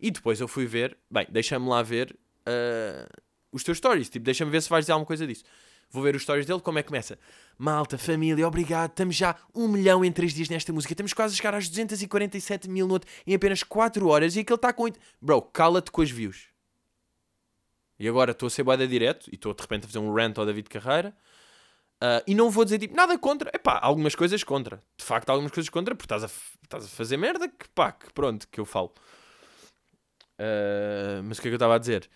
E 0.00 0.10
depois 0.10 0.40
eu 0.40 0.48
fui 0.48 0.66
ver, 0.66 0.98
bem, 1.08 1.26
deixa-me 1.30 1.68
lá 1.68 1.80
ver 1.84 2.10
uh, 2.42 3.22
os 3.52 3.62
teus 3.62 3.78
stories, 3.78 4.10
tipo, 4.10 4.24
deixa-me 4.24 4.50
ver 4.50 4.60
se 4.60 4.68
vais 4.68 4.82
dizer 4.84 4.92
alguma 4.92 5.06
coisa 5.06 5.24
disso. 5.24 5.44
Vou 5.90 6.02
ver 6.02 6.14
os 6.14 6.22
stories 6.22 6.46
dele, 6.46 6.60
como 6.60 6.78
é 6.78 6.82
que 6.82 6.88
começa? 6.88 7.18
Malta, 7.58 7.96
família, 7.96 8.46
obrigado. 8.46 8.90
Estamos 8.90 9.16
já 9.16 9.36
um 9.54 9.66
milhão 9.68 10.04
em 10.04 10.12
3 10.12 10.34
dias 10.34 10.48
nesta 10.48 10.72
música. 10.72 10.92
Estamos 10.92 11.12
quase 11.12 11.34
a 11.34 11.36
chegar 11.36 11.54
às 11.54 11.68
247 11.68 12.68
mil 12.68 12.86
no 12.86 13.00
em 13.26 13.34
apenas 13.34 13.62
4 13.62 14.06
horas. 14.06 14.36
E 14.36 14.40
aquele 14.40 14.56
está 14.56 14.72
com. 14.72 14.86
Bro, 15.20 15.42
cala-te 15.42 15.90
com 15.90 16.02
as 16.02 16.10
views. 16.10 16.48
E 17.98 18.06
agora 18.06 18.32
estou 18.32 18.46
a 18.46 18.50
ser 18.50 18.62
boeda 18.62 18.86
direto 18.86 19.28
e 19.32 19.36
estou 19.36 19.54
de 19.54 19.62
repente 19.62 19.84
a 19.84 19.86
fazer 19.86 19.98
um 19.98 20.12
rant 20.12 20.36
ao 20.36 20.44
David 20.44 20.68
Carreira. 20.68 21.16
Uh, 21.96 22.20
e 22.26 22.34
não 22.34 22.50
vou 22.50 22.62
dizer 22.64 22.78
tipo 22.78 22.94
nada 22.94 23.16
contra. 23.18 23.50
Epá, 23.54 23.78
algumas 23.82 24.14
coisas 24.14 24.44
contra. 24.44 24.82
De 24.98 25.04
facto, 25.04 25.30
algumas 25.30 25.50
coisas 25.50 25.70
contra, 25.70 25.94
porque 25.94 26.04
estás 26.04 26.24
a, 26.24 26.30
estás 26.62 26.84
a 26.84 26.88
fazer 26.88 27.16
merda 27.16 27.48
que 27.48 27.68
pá, 27.70 27.92
que 27.92 28.12
pronto, 28.12 28.46
que 28.48 28.60
eu 28.60 28.66
falo. 28.66 28.92
Uh, 30.38 31.22
mas 31.24 31.38
o 31.38 31.40
que 31.40 31.48
é 31.48 31.50
que 31.50 31.54
eu 31.54 31.56
estava 31.56 31.76
a 31.76 31.78
dizer? 31.78 32.10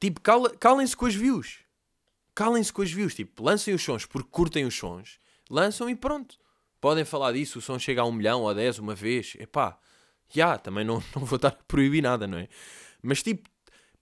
Tipo, 0.00 0.22
cala, 0.22 0.48
calem-se 0.56 0.96
com 0.96 1.04
as 1.04 1.14
views. 1.14 1.63
Calem-se 2.34 2.72
com 2.72 2.82
as 2.82 2.90
views. 2.90 3.14
Tipo, 3.14 3.42
lancem 3.44 3.74
os 3.74 3.82
sons 3.82 4.06
porque 4.06 4.28
curtem 4.30 4.64
os 4.64 4.74
sons. 4.74 5.18
Lançam 5.48 5.88
e 5.88 5.94
pronto. 5.94 6.36
Podem 6.80 7.04
falar 7.04 7.32
disso. 7.32 7.58
O 7.58 7.62
som 7.62 7.78
chega 7.78 8.02
a 8.02 8.04
um 8.04 8.12
milhão 8.12 8.42
ou 8.42 8.48
a 8.48 8.54
dez 8.54 8.78
uma 8.78 8.94
vez. 8.94 9.36
Epá, 9.38 9.78
já, 10.28 10.44
yeah, 10.44 10.58
também 10.58 10.84
não, 10.84 11.02
não 11.14 11.24
vou 11.24 11.36
estar 11.36 11.48
a 11.48 11.52
proibir 11.52 12.02
nada, 12.02 12.26
não 12.26 12.38
é? 12.38 12.48
Mas 13.02 13.22
tipo, 13.22 13.48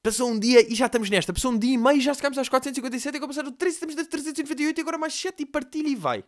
passou 0.03 0.31
um 0.31 0.39
dia 0.39 0.67
e 0.71 0.75
já 0.75 0.87
estamos 0.87 1.11
nesta. 1.11 1.33
Passou 1.33 1.53
um 1.53 1.59
dia 1.59 1.75
e 1.75 1.79
meio 1.79 2.01
já 2.01 2.15
chegamos 2.15 2.39
às 2.39 2.49
457 2.49 3.15
e 3.15 3.17
agora 3.17 3.29
passaram 3.29 3.53
3 3.53 3.75
estamos 3.75 3.95
das 3.95 4.07
398 4.07 4.79
e 4.79 4.81
agora 4.81 4.99
mais 4.99 5.15
7 5.15 5.43
e 5.43 5.47
partilha 5.47 5.89
e 5.89 5.95
vai. 5.95 6.25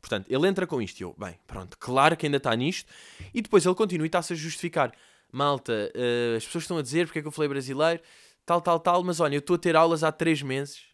Portanto, 0.00 0.26
ele 0.28 0.48
entra 0.48 0.66
com 0.66 0.82
isto 0.82 0.98
e 0.98 1.04
eu, 1.04 1.14
bem, 1.16 1.38
pronto, 1.46 1.78
claro 1.78 2.16
que 2.16 2.26
ainda 2.26 2.38
está 2.38 2.54
nisto. 2.56 2.92
E 3.32 3.40
depois 3.40 3.64
ele 3.64 3.74
continua 3.74 4.04
e 4.04 4.08
está-se 4.08 4.32
a 4.32 4.36
justificar. 4.36 4.92
Malta, 5.30 5.72
uh, 5.72 6.36
as 6.36 6.44
pessoas 6.44 6.64
estão 6.64 6.76
a 6.76 6.82
dizer 6.82 7.06
porque 7.06 7.20
é 7.20 7.22
que 7.22 7.28
eu 7.28 7.32
falei 7.32 7.48
brasileiro, 7.48 8.02
tal, 8.44 8.60
tal, 8.60 8.80
tal, 8.80 9.04
mas 9.04 9.20
olha, 9.20 9.36
eu 9.36 9.38
estou 9.38 9.54
a 9.54 9.58
ter 9.58 9.76
aulas 9.76 10.02
há 10.02 10.10
3 10.10 10.42
meses. 10.42 10.91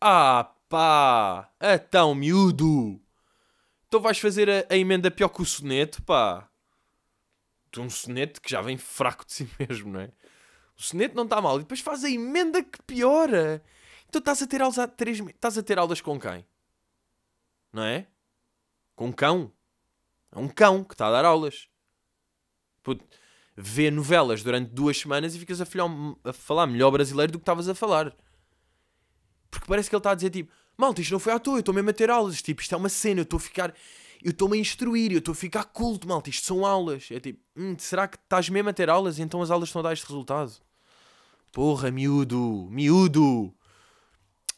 Ah, 0.00 0.52
pá, 0.68 1.50
é 1.60 1.78
tão 1.78 2.14
miúdo. 2.14 3.00
Então 3.88 4.00
vais 4.00 4.18
fazer 4.18 4.48
a, 4.50 4.66
a 4.74 4.76
emenda 4.76 5.10
pior 5.10 5.28
que 5.28 5.42
o 5.42 5.44
soneto, 5.44 6.02
pá 6.02 6.48
de 7.76 7.80
um 7.80 7.90
soneto 7.90 8.40
que 8.40 8.50
já 8.50 8.60
vem 8.62 8.76
fraco 8.78 9.24
de 9.26 9.32
si 9.32 9.50
mesmo, 9.60 9.92
não 9.92 10.00
é? 10.00 10.10
O 10.78 10.82
soneto 10.82 11.14
não 11.14 11.24
está 11.24 11.40
mal. 11.40 11.56
E 11.56 11.60
depois 11.60 11.80
faz 11.80 12.04
a 12.04 12.10
emenda 12.10 12.62
que 12.62 12.82
piora. 12.82 13.62
Então 14.08 14.18
estás 14.18 14.42
a 14.42 14.46
ter 14.46 14.60
aulas 14.60 14.78
há 14.78 14.86
três 14.86 15.20
Estás 15.20 15.56
a 15.56 15.62
ter 15.62 15.78
aulas 15.78 16.00
com 16.00 16.18
quem? 16.18 16.46
Não 17.72 17.82
é? 17.82 18.06
Com 18.94 19.06
um 19.06 19.12
cão. 19.12 19.52
É 20.32 20.38
um 20.38 20.48
cão 20.48 20.84
que 20.84 20.94
está 20.94 21.08
a 21.08 21.12
dar 21.12 21.24
aulas. 21.24 21.68
Puto, 22.82 23.04
vê 23.56 23.90
novelas 23.90 24.42
durante 24.42 24.70
duas 24.70 24.98
semanas 24.98 25.34
e 25.34 25.38
ficas 25.38 25.60
a, 25.60 25.66
a 26.24 26.32
falar 26.32 26.66
melhor 26.66 26.90
brasileiro 26.90 27.32
do 27.32 27.38
que 27.38 27.42
estavas 27.42 27.68
a 27.68 27.74
falar. 27.74 28.14
Porque 29.56 29.68
parece 29.68 29.88
que 29.88 29.96
ele 29.96 30.00
está 30.00 30.10
a 30.10 30.14
dizer 30.14 30.30
tipo: 30.30 30.52
Malta, 30.76 31.00
isto 31.00 31.12
não 31.12 31.18
foi 31.18 31.32
à 31.32 31.38
toa, 31.38 31.56
eu 31.56 31.60
estou 31.60 31.74
mesmo 31.74 31.90
a 31.90 31.92
ter 31.92 32.10
aulas. 32.10 32.42
Tipo, 32.42 32.60
isto 32.60 32.74
é 32.74 32.78
uma 32.78 32.88
cena, 32.88 33.20
eu 33.20 33.24
estou 33.24 33.38
a 33.38 33.40
ficar 33.40 33.74
eu 34.22 34.30
estou-me 34.30 34.56
a 34.56 34.60
instruir, 34.60 35.12
eu 35.12 35.18
estou 35.18 35.32
a 35.32 35.36
ficar 35.36 35.64
culto, 35.64 36.08
malta. 36.08 36.30
Isto 36.30 36.46
são 36.46 36.64
aulas. 36.66 37.08
É 37.10 37.20
tipo, 37.20 37.40
hum, 37.56 37.76
será 37.78 38.08
que 38.08 38.16
estás 38.16 38.48
mesmo 38.48 38.68
a 38.68 38.72
ter 38.72 38.88
aulas 38.88 39.18
e 39.18 39.22
então 39.22 39.40
as 39.42 39.50
aulas 39.50 39.68
estão 39.68 39.80
a 39.80 39.84
dar 39.84 39.92
este 39.92 40.06
resultado? 40.06 40.52
Porra, 41.52 41.90
miúdo, 41.90 42.66
miúdo. 42.70 43.54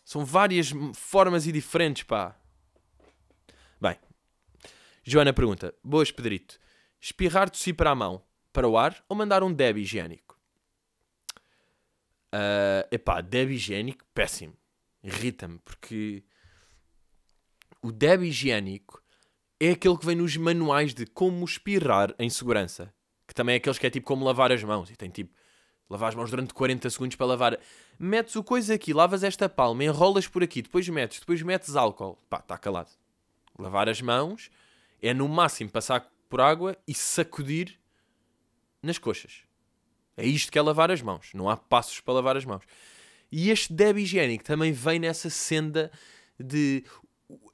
São 0.05 0.25
várias 0.25 0.73
formas 0.95 1.47
e 1.47 1.53
diferentes, 1.53 2.03
pá. 2.03 2.35
Bem, 3.81 3.97
Joana 5.05 5.33
pergunta: 5.33 5.75
Boas, 5.85 6.11
Pedrito. 6.11 6.59
Espirrar 7.01 7.49
tossir 7.51 7.77
para 7.77 7.91
a 7.91 7.95
mão, 7.95 8.23
para 8.53 8.67
o 8.67 8.77
ar 8.77 9.05
ou 9.09 9.17
mandar 9.17 9.43
um 9.43 9.53
deb 9.53 9.79
higiênico? 9.79 10.37
Uh, 12.35 12.89
epá, 12.91 13.21
deb 13.21 13.51
higiênico, 13.51 14.05
péssimo. 14.13 14.55
Irrita-me, 15.09 15.59
porque 15.61 16.23
o 17.83 17.91
deb 17.91 18.25
higiênico 18.25 19.03
é 19.59 19.71
aquele 19.71 19.97
que 19.97 20.05
vem 20.05 20.17
nos 20.17 20.37
manuais 20.37 20.93
de 20.93 21.07
como 21.07 21.45
espirrar 21.45 22.15
em 22.19 22.29
segurança. 22.29 22.93
Que 23.27 23.35
também 23.35 23.55
é 23.55 23.57
aqueles 23.57 23.79
que 23.79 23.87
é 23.87 23.91
tipo 23.91 24.07
como 24.07 24.25
lavar 24.25 24.53
as 24.53 24.63
mãos. 24.63 24.91
E 24.91 24.97
tem 24.97 25.11
tipo, 25.11 25.35
lavar 25.89 26.11
as 26.11 26.15
mãos 26.15 26.31
durante 26.31 26.53
40 26.53 26.91
segundos 26.91 27.17
para 27.17 27.27
lavar. 27.27 27.59
Metes 27.99 28.37
o 28.37 28.45
coisa 28.45 28.75
aqui, 28.75 28.93
lavas 28.93 29.25
esta 29.25 29.49
palma, 29.49 29.83
enrolas 29.83 30.29
por 30.29 30.43
aqui, 30.43 30.63
depois 30.63 30.89
metes, 30.89 31.21
depois 31.21 31.41
metes 31.43 31.75
álcool. 31.75 32.19
Pá, 32.29 32.39
está 32.39 32.57
calado. 32.59 32.91
Lavar 33.59 33.89
as 33.89 34.01
mãos 34.01 34.51
é 35.03 35.13
no 35.15 35.29
máximo 35.29 35.71
passar 35.71 36.07
por 36.29 36.41
água 36.41 36.77
e 36.87 36.95
sacudir 36.95 37.79
nas 38.83 38.99
coxas. 38.99 39.43
É 40.17 40.27
isto 40.27 40.53
que 40.53 40.59
é 40.59 40.63
lavar 40.63 40.91
as 40.91 41.01
mãos. 41.01 41.31
Não 41.33 41.49
há 41.49 41.57
passos 41.57 42.01
para 42.01 42.15
lavar 42.15 42.37
as 42.37 42.45
mãos. 42.45 42.65
E 43.31 43.51
este 43.51 43.73
deb 43.73 43.99
higiênico 43.99 44.45
também 44.45 44.73
vem 44.73 44.99
nessa 44.99 45.29
senda 45.31 45.91
de. 46.39 46.85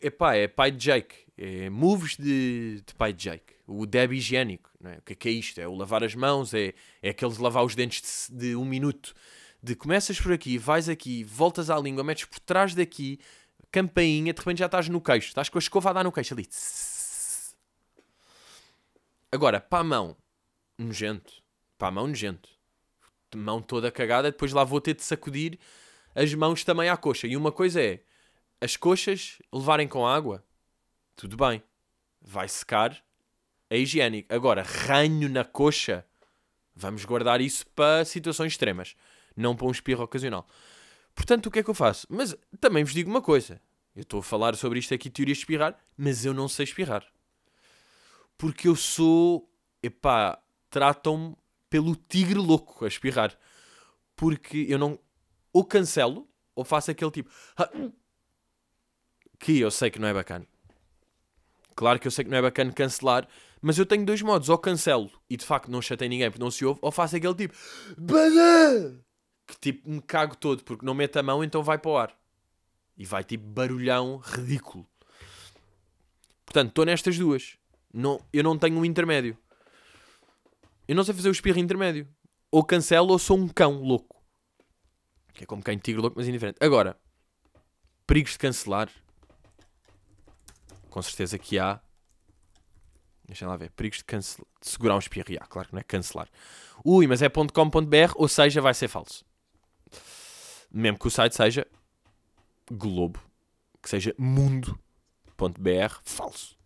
Epá, 0.00 0.36
é 0.36 0.46
pai 0.46 0.70
de 0.70 0.78
Jake 0.78 1.24
é 1.36 1.68
moves 1.68 2.16
de, 2.16 2.82
de 2.86 2.94
pai 2.94 3.12
de 3.12 3.24
Jake. 3.24 3.54
O 3.66 3.86
deb 3.86 4.12
higiênico. 4.12 4.70
Não 4.80 4.90
é? 4.90 4.98
O 4.98 5.02
que 5.02 5.12
é, 5.12 5.16
que 5.16 5.28
é 5.28 5.32
isto? 5.32 5.60
É 5.60 5.66
o 5.66 5.74
lavar 5.74 6.04
as 6.04 6.14
mãos, 6.14 6.54
é, 6.54 6.74
é 7.02 7.10
aqueles 7.10 7.38
lavar 7.38 7.64
os 7.64 7.74
dentes 7.74 8.28
de, 8.30 8.50
de 8.50 8.56
um 8.56 8.64
minuto. 8.64 9.14
De 9.62 9.74
começas 9.74 10.20
por 10.20 10.32
aqui, 10.32 10.58
vais 10.58 10.88
aqui, 10.88 11.24
voltas 11.24 11.70
à 11.70 11.78
língua, 11.78 12.04
metes 12.04 12.26
por 12.26 12.38
trás 12.38 12.74
daqui, 12.74 13.18
campainha, 13.72 14.32
de 14.32 14.38
repente 14.38 14.58
já 14.58 14.66
estás 14.66 14.88
no 14.88 15.00
queixo. 15.00 15.28
Estás 15.28 15.48
com 15.48 15.58
a 15.58 15.60
escova 15.60 15.90
a 15.90 15.92
dar 15.94 16.04
no 16.04 16.12
queixo 16.12 16.34
ali. 16.34 16.46
Agora, 19.32 19.60
para 19.60 19.80
a 19.80 19.84
mão, 19.84 20.16
nojento. 20.78 21.42
Para 21.78 21.88
a 21.88 21.90
mão, 21.90 22.06
nojento. 22.06 22.48
Mão 23.36 23.60
toda 23.60 23.90
cagada, 23.90 24.30
depois 24.30 24.52
lá 24.52 24.64
vou 24.64 24.80
ter 24.80 24.94
de 24.94 25.02
sacudir 25.02 25.58
as 26.14 26.32
mãos 26.34 26.64
também 26.64 26.88
à 26.88 26.96
coxa. 26.96 27.26
E 27.26 27.36
uma 27.36 27.50
coisa 27.50 27.82
é, 27.82 28.00
as 28.60 28.76
coxas 28.76 29.38
levarem 29.52 29.88
com 29.88 30.06
água, 30.06 30.44
tudo 31.16 31.36
bem, 31.36 31.62
vai 32.20 32.48
secar, 32.48 32.96
é 33.68 33.78
higiênico. 33.78 34.32
Agora, 34.32 34.62
ranho 34.62 35.28
na 35.28 35.44
coxa, 35.44 36.04
vamos 36.74 37.04
guardar 37.04 37.40
isso 37.40 37.66
para 37.68 38.04
situações 38.04 38.52
extremas, 38.52 38.96
não 39.36 39.56
para 39.56 39.66
um 39.66 39.70
espirro 39.70 40.04
ocasional. 40.04 40.46
Portanto, 41.14 41.46
o 41.46 41.50
que 41.50 41.60
é 41.60 41.62
que 41.62 41.70
eu 41.70 41.74
faço? 41.74 42.06
Mas 42.10 42.36
também 42.60 42.84
vos 42.84 42.92
digo 42.92 43.10
uma 43.10 43.22
coisa: 43.22 43.60
eu 43.94 44.02
estou 44.02 44.20
a 44.20 44.22
falar 44.22 44.56
sobre 44.56 44.78
isto 44.78 44.92
aqui, 44.94 45.08
teorias 45.08 45.38
de 45.38 45.42
espirrar, 45.42 45.78
mas 45.96 46.24
eu 46.24 46.34
não 46.34 46.48
sei 46.48 46.64
espirrar. 46.64 47.06
Porque 48.36 48.68
eu 48.68 48.76
sou. 48.76 49.48
Epá, 49.82 50.40
tratam-me 50.70 51.36
pelo 51.74 51.96
tigre 51.96 52.38
louco 52.38 52.84
a 52.84 52.88
espirrar. 52.88 53.36
Porque 54.14 54.64
eu 54.68 54.78
não. 54.78 54.96
Ou 55.52 55.64
cancelo, 55.64 56.28
ou 56.54 56.64
faço 56.64 56.92
aquele 56.92 57.10
tipo. 57.10 57.28
Que 59.40 59.58
eu 59.58 59.72
sei 59.72 59.90
que 59.90 59.98
não 59.98 60.06
é 60.06 60.14
bacana. 60.14 60.46
Claro 61.74 61.98
que 61.98 62.06
eu 62.06 62.12
sei 62.12 62.24
que 62.24 62.30
não 62.30 62.38
é 62.38 62.42
bacana 62.42 62.72
cancelar, 62.72 63.26
mas 63.60 63.76
eu 63.76 63.84
tenho 63.84 64.06
dois 64.06 64.22
modos. 64.22 64.48
Ou 64.48 64.56
cancelo 64.56 65.10
e 65.28 65.36
de 65.36 65.44
facto 65.44 65.68
não 65.68 65.82
chatei 65.82 66.08
ninguém 66.08 66.30
porque 66.30 66.44
não 66.44 66.48
se 66.48 66.64
ouve, 66.64 66.78
ou 66.80 66.92
faço 66.92 67.16
aquele 67.16 67.34
tipo 67.34 67.56
que 69.44 69.58
tipo 69.60 69.90
me 69.90 70.00
cago 70.00 70.36
todo 70.36 70.62
porque 70.62 70.86
não 70.86 70.94
mete 70.94 71.18
a 71.18 71.24
mão, 71.24 71.42
então 71.42 71.60
vai 71.60 71.76
para 71.76 71.90
o 71.90 71.96
ar. 71.96 72.16
E 72.96 73.04
vai 73.04 73.24
tipo 73.24 73.48
barulhão 73.48 74.18
ridículo. 74.18 74.86
Portanto, 76.46 76.68
estou 76.68 76.84
nestas 76.84 77.18
duas. 77.18 77.58
Não, 77.92 78.24
eu 78.32 78.44
não 78.44 78.56
tenho 78.56 78.78
um 78.78 78.84
intermédio. 78.84 79.36
Eu 80.86 80.94
não 80.94 81.04
sei 81.04 81.14
fazer 81.14 81.28
o 81.28 81.32
espirro 81.32 81.58
intermédio. 81.58 82.08
Ou 82.50 82.64
cancelo 82.64 83.10
ou 83.10 83.18
sou 83.18 83.36
um 83.36 83.48
cão 83.48 83.82
louco. 83.82 84.22
Que 85.32 85.44
é 85.44 85.46
como 85.46 85.62
quem 85.62 85.78
tigre 85.78 86.00
louco, 86.00 86.16
mas 86.16 86.28
indiferente. 86.28 86.58
Agora, 86.60 86.96
perigos 88.06 88.32
de 88.32 88.38
cancelar 88.38 88.90
com 90.94 91.02
certeza 91.02 91.36
que 91.36 91.58
há. 91.58 91.80
Deixem 93.26 93.48
lá 93.48 93.56
ver. 93.56 93.70
Perigos 93.72 93.98
de, 93.98 94.04
cancel... 94.04 94.46
de 94.60 94.68
segurar 94.68 94.94
um 94.94 95.00
espirro. 95.00 95.26
Ah, 95.40 95.46
claro 95.46 95.66
que 95.66 95.74
não 95.74 95.80
é 95.80 95.82
cancelar. 95.82 96.28
Ui, 96.84 97.04
mas 97.08 97.20
é 97.20 97.28
.com.br, 97.28 98.12
ou 98.14 98.28
seja, 98.28 98.60
vai 98.60 98.72
ser 98.74 98.86
falso. 98.86 99.24
Mesmo 100.70 100.96
que 100.96 101.08
o 101.08 101.10
site 101.10 101.34
seja 101.34 101.66
Globo, 102.70 103.20
que 103.82 103.90
seja 103.90 104.14
mundo.br, 104.16 104.78
falso. 106.04 106.56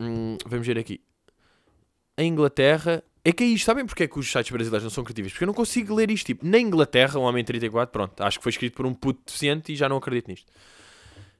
Hum, 0.00 0.36
vamos 0.44 0.66
ver 0.66 0.78
aqui. 0.78 1.00
A 2.16 2.22
Inglaterra. 2.22 3.02
É 3.24 3.32
que 3.32 3.44
isto, 3.44 3.66
sabem 3.66 3.86
porque 3.86 4.02
é 4.02 4.08
que 4.08 4.18
os 4.18 4.30
sites 4.30 4.50
brasileiros 4.50 4.82
não 4.82 4.90
são 4.90 5.04
criativos? 5.04 5.32
Porque 5.32 5.44
eu 5.44 5.46
não 5.46 5.54
consigo 5.54 5.94
ler 5.94 6.10
isto. 6.10 6.26
Tipo, 6.26 6.44
na 6.44 6.58
Inglaterra, 6.58 7.20
um 7.20 7.22
homem 7.22 7.44
34, 7.44 7.92
pronto, 7.92 8.20
acho 8.20 8.38
que 8.38 8.42
foi 8.42 8.50
escrito 8.50 8.74
por 8.74 8.84
um 8.84 8.92
puto 8.92 9.20
deficiente 9.26 9.72
e 9.72 9.76
já 9.76 9.88
não 9.88 9.96
acredito 9.96 10.28
nisto. 10.28 10.50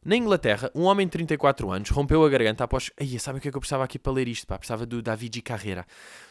Na 0.05 0.17
Inglaterra, 0.17 0.69
um 0.75 0.83
homem 0.83 1.07
de 1.07 1.13
34 1.13 1.71
anos 1.71 1.89
rompeu 1.91 2.25
a 2.25 2.29
garganta 2.29 2.65
após. 2.65 2.91
Ai, 3.01 3.17
sabe 3.21 3.39
o 3.39 3.41
que 3.41 3.47
é 3.47 3.51
que 3.53 3.57
eu 3.57 3.61
precisava 3.61 3.85
aqui 3.85 4.01
para 4.01 4.13
ler 4.13 4.27
isto? 4.27 4.45
Pá? 4.49 4.59
Precisava 4.59 4.85
do 4.85 5.01
David 5.01 5.41
Carreira. 5.43 5.87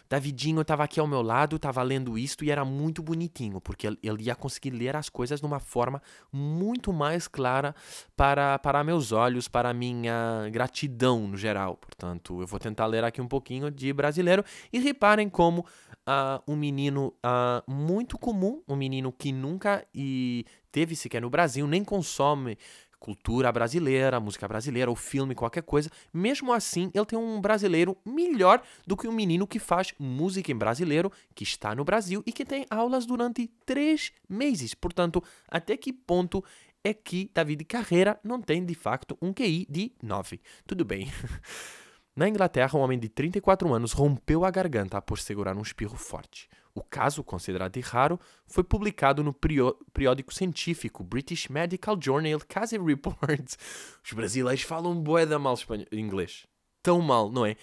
Davidinho 0.10 0.60
estava 0.60 0.84
aqui 0.84 1.00
ao 1.00 1.08
meu 1.08 1.22
lado, 1.22 1.56
estava 1.56 1.82
lendo 1.82 2.18
isto 2.18 2.44
e 2.44 2.52
era 2.52 2.66
muito 2.66 3.02
bonitinho, 3.02 3.62
porque 3.62 3.88
ele, 3.88 3.98
ele, 4.04 4.24
ia 4.24 4.36
conseguir 4.36 4.72
ler 4.72 4.94
as 4.98 5.08
coisas 5.08 5.40
de 5.40 5.46
uma 5.46 5.62
forma 5.62 6.02
muito 6.34 6.92
mais 6.92 7.30
clara 7.30 7.74
para, 8.14 8.60
para 8.60 8.84
meus 8.84 9.14
olhos, 9.14 9.48
para 9.48 9.70
a 9.70 9.74
minha 9.74 10.50
gratidão 10.52 11.26
no 11.26 11.38
geral. 11.38 11.78
Portanto, 11.78 12.42
eu 12.42 12.48
vou 12.48 12.60
tentar 12.60 12.88
ler 12.88 13.06
aqui 13.06 13.22
um 13.22 13.28
pouquinho 13.28 13.72
de 13.72 13.94
brasileiro 13.94 14.44
e 14.74 14.80
reparem 14.80 15.30
como 15.30 15.62
uh, 15.62 16.44
um 16.46 16.58
menino 16.58 17.14
uh, 17.26 17.72
muito 17.72 18.18
comum, 18.18 18.62
um 18.68 18.76
menino 18.76 19.14
que 19.14 19.32
nunca 19.32 19.88
e 19.96 20.44
teve 20.74 20.94
sequer 20.94 21.22
no 21.22 21.30
Brasil, 21.30 21.66
nem 21.68 21.86
consome 21.86 22.58
cultura 23.02 23.52
brasileira, 23.52 24.20
música 24.20 24.48
brasileira, 24.48 24.92
o 24.92 24.96
filme, 24.96 25.34
qualquer 25.34 25.64
coisa. 25.64 25.90
Mesmo 26.14 26.54
assim, 26.54 26.92
ele 26.94 27.06
tem 27.06 27.18
um 27.18 27.42
brasileiro 27.42 27.98
melhor 28.06 28.62
do 28.86 28.96
que 28.96 29.08
um 29.08 29.12
menino 29.12 29.48
que 29.48 29.58
faz 29.58 29.92
música 29.98 30.52
em 30.52 30.56
brasileiro, 30.56 31.12
que 31.34 31.44
está 31.44 31.74
no 31.74 31.84
Brasil 31.84 32.22
e 32.28 32.32
que 32.32 32.46
tem 32.46 32.64
aulas 32.70 33.08
durante 33.08 33.48
três 33.66 34.12
meses. 34.30 34.76
Portanto, 34.76 35.22
até 35.48 35.76
que 35.76 35.92
ponto 35.92 36.46
é 36.84 36.94
que 36.94 37.32
David 37.34 37.66
Carreira 37.66 38.20
não 38.24 38.40
tem 38.40 38.64
de 38.64 38.76
facto 38.76 39.18
um 39.20 39.34
QI 39.34 39.66
de 39.68 39.92
9? 40.02 40.40
Tudo 40.68 40.86
bem. 40.86 41.12
Na 42.16 42.30
Inglaterra, 42.30 42.78
um 42.78 42.82
homem 42.82 43.00
de 43.00 43.10
34 43.10 43.74
anos 43.74 43.94
rompeu 43.94 44.46
a 44.46 44.52
garganta 44.52 44.98
após 44.98 45.24
segurar 45.24 45.58
um 45.58 45.62
espirro 45.62 45.98
forte. 45.98 46.48
O 46.74 46.82
caso, 46.82 47.24
considerado 47.24 47.78
raro, 47.82 48.20
foi 48.48 48.64
publicado 48.64 49.24
no 49.24 49.34
periódico 49.34 50.34
científico 50.34 51.04
British 51.04 51.48
Medical 51.48 51.98
Journal 52.02 52.40
Case 52.48 52.78
Reports. 52.78 53.58
Os 54.04 54.14
brasileiros 54.14 54.64
falam 54.64 55.02
bué 55.02 55.26
da 55.26 55.38
mal 55.38 55.58
inglês. 55.92 56.46
Tão 56.82 57.02
mal, 57.02 57.30
não 57.32 57.46
é? 57.46 57.58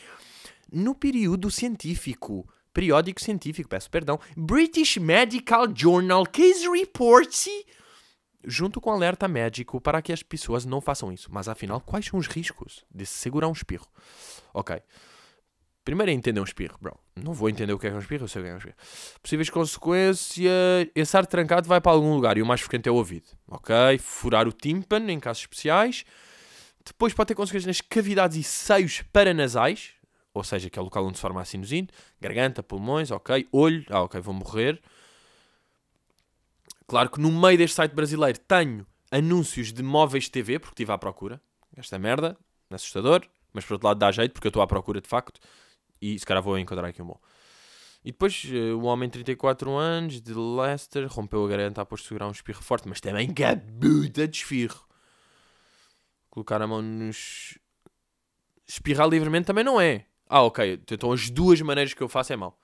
No 0.71 0.95
período 0.95 1.51
científico, 1.51 2.47
periódico 2.73 3.21
científico, 3.21 3.69
peço 3.69 3.91
perdão, 3.91 4.21
British 4.37 4.99
Medical 4.99 5.67
Journal 5.75 6.25
Case 6.27 6.69
Reports, 6.69 7.49
junto 8.45 8.81
com 8.81 8.91
alerta 8.91 9.27
médico 9.27 9.81
para 9.81 10.03
que 10.03 10.13
as 10.13 10.23
pessoas 10.23 10.67
não 10.67 10.81
façam 10.81 11.11
isso. 11.11 11.29
Mas 11.33 11.49
afinal, 11.49 11.81
quais 11.81 12.05
são 12.05 12.19
os 12.19 12.27
riscos 12.27 12.85
de 12.95 13.07
segurar 13.07 13.49
um 13.49 13.53
espirro? 13.53 13.87
Ok. 14.53 14.81
Primeiro 15.89 16.11
é 16.11 16.15
entender 16.15 16.39
um 16.39 16.45
espirro, 16.45 16.77
bro. 16.79 16.95
Não 17.17 17.33
vou 17.33 17.49
entender 17.49 17.73
o 17.73 17.79
que 17.79 17.87
é, 17.87 17.95
um 17.95 17.99
espirro, 17.99 18.25
eu 18.25 18.29
sei 18.29 18.43
o 18.43 18.45
que 18.45 18.51
é 18.51 18.55
um 18.55 18.59
espirro. 18.59 18.77
Possíveis 19.23 19.49
consequências: 19.49 20.91
esse 20.95 21.17
ar 21.17 21.25
trancado 21.25 21.67
vai 21.67 21.81
para 21.81 21.93
algum 21.93 22.15
lugar 22.15 22.37
e 22.37 22.43
o 22.43 22.47
mais 22.47 22.61
frequente 22.61 22.91
é 22.91 22.93
o 22.93 22.95
ouvido. 22.95 23.25
Ok? 23.47 23.75
Furar 23.99 24.47
o 24.47 24.53
tímpano 24.53 25.11
em 25.11 25.19
casos 25.19 25.45
especiais. 25.45 26.05
Depois 26.85 27.15
pode 27.15 27.29
ter 27.29 27.35
consequências 27.35 27.65
nas 27.65 27.81
cavidades 27.81 28.37
e 28.37 28.43
seios 28.43 29.01
paranasais, 29.11 29.93
ou 30.35 30.45
seja, 30.45 30.69
que 30.69 30.79
é 30.79 30.83
o 30.83 30.85
local 30.85 31.07
onde 31.07 31.17
se 31.17 31.23
forma 31.23 31.41
a 31.41 31.45
sinusite. 31.47 31.91
Garganta, 32.21 32.63
pulmões, 32.63 33.11
ok. 33.11 33.49
Olho, 33.51 33.87
ah, 33.89 34.03
ok, 34.03 34.21
vou 34.21 34.35
morrer. 34.35 34.79
Claro 36.87 37.09
que 37.09 37.19
no 37.19 37.33
meio 37.33 37.57
deste 37.57 37.77
site 37.77 37.95
brasileiro 37.95 38.39
tenho 38.41 38.87
anúncios 39.11 39.73
de 39.73 39.83
móveis 39.83 40.29
TV, 40.29 40.59
porque 40.59 40.75
estive 40.75 40.93
à 40.93 40.99
procura. 40.99 41.41
Esta 41.75 41.99
merda, 41.99 42.37
assustador, 42.69 43.23
mas 43.55 43.65
por 43.65 43.73
outro 43.73 43.89
lado 43.89 43.99
dá 43.99 44.13
jeito, 44.13 44.35
porque 44.35 44.49
eu 44.49 44.51
estou 44.51 44.61
à 44.61 44.67
procura 44.67 45.01
de 45.01 45.09
facto. 45.09 45.41
E 46.01 46.19
se 46.19 46.25
calhar 46.25 46.43
vou 46.43 46.59
encontrar 46.59 46.87
aqui 46.87 47.03
um 47.03 47.07
bom. 47.07 47.21
E 48.05 48.13
depois, 48.13 48.45
uh, 48.45 48.79
um 48.79 48.87
homem 48.87 49.09
de 49.09 49.15
34 49.15 49.71
anos, 49.77 50.21
de 50.21 50.33
Leicester, 50.33 51.07
rompeu 51.09 51.45
a 51.45 51.49
garganta 51.49 51.83
após 51.83 52.03
segurar 52.03 52.29
um 52.29 52.33
espirro 52.33 52.63
forte, 52.63 52.89
mas 52.89 53.01
também 53.01 53.33
gabuda 53.33 54.27
de 54.27 54.37
espirro. 54.37 54.87
Colocar 56.31 56.63
a 56.63 56.67
mão 56.67 56.81
nos. 56.81 57.59
Espirrar 58.67 59.09
livremente 59.09 59.47
também 59.47 59.65
não 59.65 59.81
é. 59.81 60.05
Ah, 60.29 60.43
ok. 60.43 60.81
Então 60.91 61.11
as 61.13 61.31
duas 61.31 61.61
maneiras 61.61 61.95
que 61.95 62.03
eu 62.03 62.09
faço 62.09 62.33
é 62.33 62.37
mal. 62.37 62.59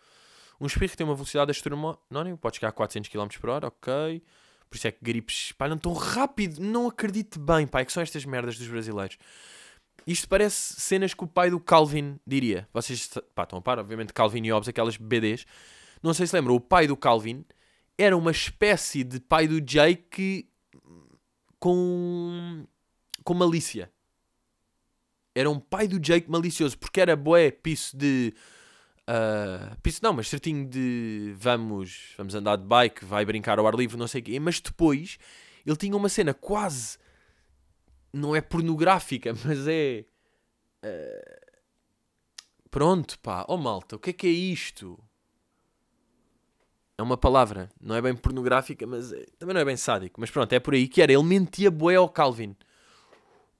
Um 0.60 0.66
espirro 0.66 0.96
tem 0.96 1.06
uma 1.06 1.14
velocidade 1.14 1.50
astronómica, 1.50 2.36
pode 2.40 2.56
chegar 2.56 2.68
a 2.68 2.72
400 2.72 3.10
km 3.10 3.26
por 3.40 3.50
hora, 3.50 3.66
ok. 3.68 4.22
Por 4.68 4.76
isso 4.76 4.86
é 4.86 4.92
que 4.92 4.98
gripes 5.02 5.46
espalham 5.46 5.78
tão 5.78 5.92
rápido. 5.92 6.60
Não 6.60 6.86
acredito 6.88 7.40
bem, 7.40 7.66
pá, 7.66 7.80
é 7.80 7.84
que 7.84 7.92
são 7.92 8.02
estas 8.02 8.24
merdas 8.24 8.58
dos 8.58 8.68
brasileiros. 8.68 9.18
Isto 10.06 10.28
parece 10.28 10.80
cenas 10.80 11.14
que 11.14 11.24
o 11.24 11.26
pai 11.26 11.50
do 11.50 11.58
Calvin 11.58 12.18
diria. 12.26 12.68
Vocês 12.72 13.08
pá, 13.34 13.44
estão 13.44 13.58
a 13.58 13.62
par, 13.62 13.78
obviamente, 13.78 14.12
Calvin 14.12 14.44
e 14.44 14.50
Hobbes, 14.50 14.68
aquelas 14.68 14.96
BDs. 14.96 15.46
Não 16.02 16.12
sei 16.12 16.26
se 16.26 16.36
lembram, 16.36 16.54
o 16.54 16.60
pai 16.60 16.86
do 16.86 16.96
Calvin 16.96 17.44
era 17.96 18.16
uma 18.16 18.30
espécie 18.30 19.02
de 19.02 19.18
pai 19.20 19.48
do 19.48 19.60
Jake 19.60 20.48
com, 21.58 22.66
com 23.22 23.34
malícia. 23.34 23.90
Era 25.34 25.50
um 25.50 25.58
pai 25.58 25.88
do 25.88 25.98
Jake 25.98 26.30
malicioso, 26.30 26.78
porque 26.78 27.00
era 27.00 27.16
boé, 27.16 27.50
piso 27.50 27.96
de. 27.96 28.34
Uh, 29.08 29.76
piso 29.82 30.00
não, 30.02 30.12
mas 30.12 30.28
certinho 30.28 30.66
de 30.68 31.34
vamos, 31.36 32.14
vamos 32.16 32.34
andar 32.34 32.56
de 32.56 32.64
bike, 32.64 33.04
vai 33.04 33.24
brincar 33.24 33.58
ao 33.58 33.66
ar 33.66 33.74
livre, 33.74 33.96
não 33.96 34.06
sei 34.06 34.20
o 34.20 34.24
quê. 34.24 34.38
Mas 34.38 34.60
depois 34.60 35.18
ele 35.66 35.76
tinha 35.76 35.96
uma 35.96 36.08
cena 36.08 36.34
quase 36.34 36.98
não 38.14 38.34
é 38.34 38.40
pornográfica, 38.40 39.34
mas 39.44 39.66
é. 39.66 40.04
Uh... 40.84 41.44
Pronto, 42.70 43.18
pá. 43.18 43.44
Oh 43.48 43.56
malta, 43.56 43.96
o 43.96 43.98
que 43.98 44.10
é 44.10 44.12
que 44.12 44.26
é 44.26 44.30
isto? 44.30 44.98
É 46.96 47.02
uma 47.02 47.16
palavra. 47.16 47.70
Não 47.80 47.94
é 47.94 48.00
bem 48.00 48.14
pornográfica, 48.14 48.86
mas 48.86 49.12
é... 49.12 49.26
também 49.38 49.54
não 49.54 49.60
é 49.60 49.64
bem 49.64 49.76
sádico. 49.76 50.20
Mas 50.20 50.30
pronto, 50.30 50.52
é 50.52 50.60
por 50.60 50.74
aí 50.74 50.88
que 50.88 51.02
era. 51.02 51.12
Ele 51.12 51.22
mentia 51.22 51.70
boé 51.70 51.96
ao 51.96 52.08
Calvin. 52.08 52.56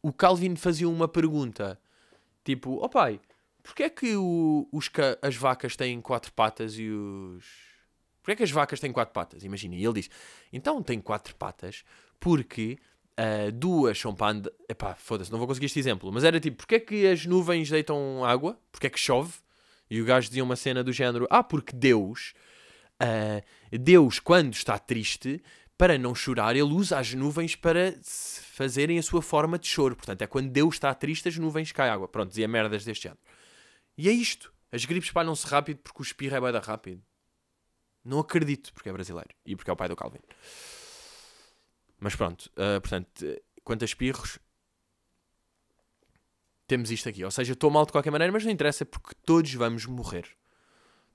O 0.01 0.13
Calvin 0.13 0.57
fazia 0.57 0.89
uma 0.89 1.09
pergunta. 1.09 1.81
Tipo, 2.45 2.79
ó 2.79 2.85
oh 2.85 2.89
pai, 2.89 3.21
porquê 3.63 3.85
é 3.85 3.91
que 3.91 4.15
o, 4.17 4.69
os, 4.71 4.91
as 5.23 5.35
vacas 5.35 5.77
têm 5.77 6.01
quatro 6.01 6.33
patas 6.33 6.79
e 6.79 6.91
os... 6.91 7.45
Porquê 8.21 8.33
é 8.33 8.37
que 8.37 8.43
as 8.43 8.51
vacas 8.51 8.81
têm 8.81 8.93
quatro 8.93 9.15
patas? 9.15 9.45
Imagina. 9.45 9.75
E 9.75 9.85
ele 9.85 9.95
diz, 9.95 10.11
então 10.53 10.83
tem 10.83 11.01
quatro 11.01 11.35
patas 11.37 11.85
porque 12.21 12.79
Uh, 13.19 13.53
duas 13.53 13.99
são 13.99 14.15
para 14.15 14.33
andar. 14.33 14.51
Epá, 14.69 14.95
foda-se, 14.95 15.31
não 15.31 15.39
vou 15.39 15.47
conseguir 15.47 15.67
este 15.67 15.79
exemplo. 15.79 16.11
Mas 16.13 16.25
era 16.25 16.41
tipo, 16.41 16.57
porque 16.57 16.75
é 16.77 16.81
que 16.81 17.07
as 17.07 17.25
nuvens 17.27 17.71
deitam 17.71 18.25
água? 18.25 18.59
Porque 18.73 18.89
é 18.89 18.91
que 18.91 18.99
chove? 18.99 19.35
E 19.89 20.01
o 20.01 20.05
gajo 20.05 20.29
dizia 20.29 20.43
uma 20.43 20.57
cena 20.57 20.83
do 20.83 20.93
género: 20.93 21.27
Ah, 21.31 21.43
porque 21.43 21.75
Deus, 21.75 22.35
uh, 23.01 23.79
Deus, 23.79 24.19
quando 24.19 24.53
está 24.53 24.79
triste, 24.79 25.41
para 25.79 25.99
não 25.99 26.15
chorar, 26.15 26.57
ele 26.57 26.73
usa 26.73 26.99
as 26.99 27.15
nuvens 27.15 27.55
para 27.55 27.95
fazerem 28.03 28.99
a 28.99 29.03
sua 29.03 29.23
forma 29.23 29.59
de 29.59 29.67
choro. 29.67 29.95
Portanto, 29.97 30.23
é 30.23 30.27
quando 30.27 30.51
Deus 30.51 30.75
está 30.75 30.93
triste, 30.95 31.29
as 31.29 31.37
nuvens 31.37 31.73
caem 31.73 31.93
água. 31.93 32.09
Pronto, 32.09 32.29
dizia 32.29 32.49
merdas 32.49 32.85
deste 32.85 33.05
género. 33.05 33.21
E 33.97 34.09
é 34.09 34.13
isto. 34.13 34.53
As 34.73 34.85
gripes 34.85 35.09
espalham-se 35.09 35.47
rápido 35.47 35.79
porque 35.79 36.03
o 36.03 36.03
espirro 36.03 36.37
é 36.37 36.41
bem 36.41 36.61
rápido. 36.61 37.03
Não 38.05 38.19
acredito 38.19 38.73
porque 38.73 38.89
é 38.89 38.93
brasileiro 38.93 39.31
e 39.47 39.55
porque 39.55 39.71
é 39.71 39.73
o 39.73 39.77
pai 39.77 39.89
do 39.89 39.97
Calvin. 39.97 40.19
Mas 42.05 42.15
pronto, 42.15 42.51
uh, 42.53 42.79
portanto, 42.83 43.25
quanto 43.65 43.81
a 43.81 43.87
espirros, 43.87 44.39
temos 46.67 46.91
isto 46.91 47.09
aqui. 47.09 47.25
Ou 47.25 47.31
seja, 47.31 47.55
estou 47.55 47.71
mal 47.71 47.87
de 47.87 47.93
qualquer 47.93 48.11
maneira, 48.11 48.31
mas 48.31 48.45
não 48.45 48.53
interessa 48.53 48.85
porque 48.85 49.15
todos 49.25 49.55
vamos 49.55 49.87
morrer. 49.87 50.29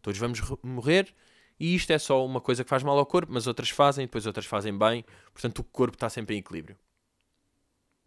Todos 0.01 0.19
vamos 0.19 0.41
morrer 0.63 1.13
e 1.59 1.75
isto 1.75 1.91
é 1.93 1.99
só 1.99 2.25
uma 2.25 2.41
coisa 2.41 2.63
que 2.63 2.69
faz 2.71 2.81
mal 2.81 2.97
ao 2.97 3.05
corpo, 3.05 3.31
mas 3.31 3.45
outras 3.45 3.69
fazem, 3.69 4.07
depois 4.07 4.25
outras 4.25 4.47
fazem 4.47 4.75
bem. 4.75 5.05
Portanto, 5.31 5.59
o 5.59 5.63
corpo 5.63 5.95
está 5.95 6.09
sempre 6.09 6.35
em 6.35 6.39
equilíbrio. 6.39 6.75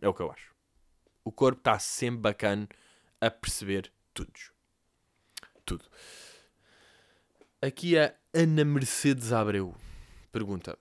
É 0.00 0.08
o 0.08 0.12
que 0.12 0.20
eu 0.20 0.32
acho. 0.32 0.52
O 1.22 1.30
corpo 1.30 1.60
está 1.60 1.78
sempre 1.78 2.22
bacana 2.22 2.68
a 3.20 3.30
perceber 3.30 3.92
tudo. 4.12 4.32
Tudo. 5.64 5.84
Aqui 7.64 7.96
a 7.96 8.12
Ana 8.34 8.64
Mercedes 8.64 9.32
Abreu 9.32 9.72
pergunta: 10.32 10.76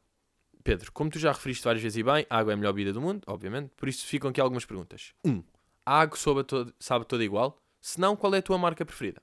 Pedro, 0.62 0.92
como 0.92 1.10
tu 1.10 1.20
já 1.20 1.32
referiste 1.32 1.64
várias 1.64 1.82
vezes 1.82 1.98
e 1.98 2.04
bem, 2.04 2.26
a 2.30 2.38
água 2.38 2.52
é 2.52 2.56
a 2.56 2.58
melhor 2.58 2.74
bebida 2.74 2.94
do 2.94 3.02
mundo, 3.02 3.22
obviamente, 3.28 3.72
por 3.76 3.90
isso 3.90 4.06
ficam 4.06 4.30
aqui 4.30 4.40
algumas 4.40 4.66
perguntas. 4.66 5.14
1. 5.26 5.30
Um, 5.32 5.44
a 5.86 6.00
água 6.02 6.18
soube 6.18 6.44
todo, 6.44 6.74
sabe 6.80 7.06
toda 7.06 7.24
igual? 7.24 7.62
Se 7.82 8.00
não, 8.00 8.16
qual 8.16 8.34
é 8.36 8.38
a 8.38 8.42
tua 8.42 8.58
marca 8.58 8.86
preferida? 8.86 9.22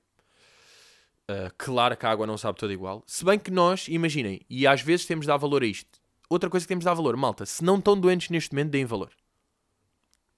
Uh, 1.29 1.53
claro 1.57 1.95
que 1.95 2.05
a 2.05 2.09
água 2.09 2.27
não 2.27 2.37
sabe 2.37 2.57
toda 2.57 2.73
igual. 2.73 3.03
Se 3.07 3.23
bem 3.23 3.39
que 3.39 3.51
nós, 3.51 3.87
imaginem, 3.87 4.41
e 4.49 4.67
às 4.67 4.81
vezes 4.81 5.05
temos 5.05 5.23
de 5.23 5.27
dar 5.27 5.37
valor 5.37 5.63
a 5.63 5.65
isto. 5.65 5.99
Outra 6.29 6.49
coisa 6.49 6.65
que 6.65 6.67
temos 6.67 6.83
de 6.83 6.85
dar 6.85 6.93
valor, 6.93 7.15
malta, 7.15 7.45
se 7.45 7.63
não 7.63 7.77
estão 7.77 7.99
doentes 7.99 8.29
neste 8.29 8.53
momento, 8.53 8.71
deem 8.71 8.85
valor. 8.85 9.11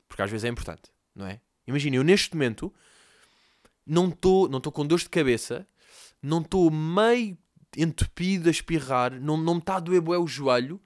Porque 0.07 0.21
às 0.21 0.29
vezes 0.29 0.45
é 0.45 0.49
importante, 0.49 0.91
não 1.15 1.25
é? 1.25 1.41
Imaginem, 1.65 1.97
eu 1.97 2.03
neste 2.03 2.35
momento 2.35 2.73
não 3.85 4.09
estou 4.09 4.47
não 4.47 4.59
com 4.59 4.85
dor 4.85 4.99
de 4.99 5.09
cabeça, 5.09 5.67
não 6.21 6.41
estou 6.41 6.69
meio 6.69 7.37
entupido 7.75 8.49
a 8.49 8.51
espirrar, 8.51 9.19
não, 9.19 9.37
não 9.37 9.55
me 9.55 9.59
está 9.59 9.77
a 9.77 9.79
doer 9.79 10.01
bué 10.01 10.17
o 10.17 10.27
joelho, 10.27 10.81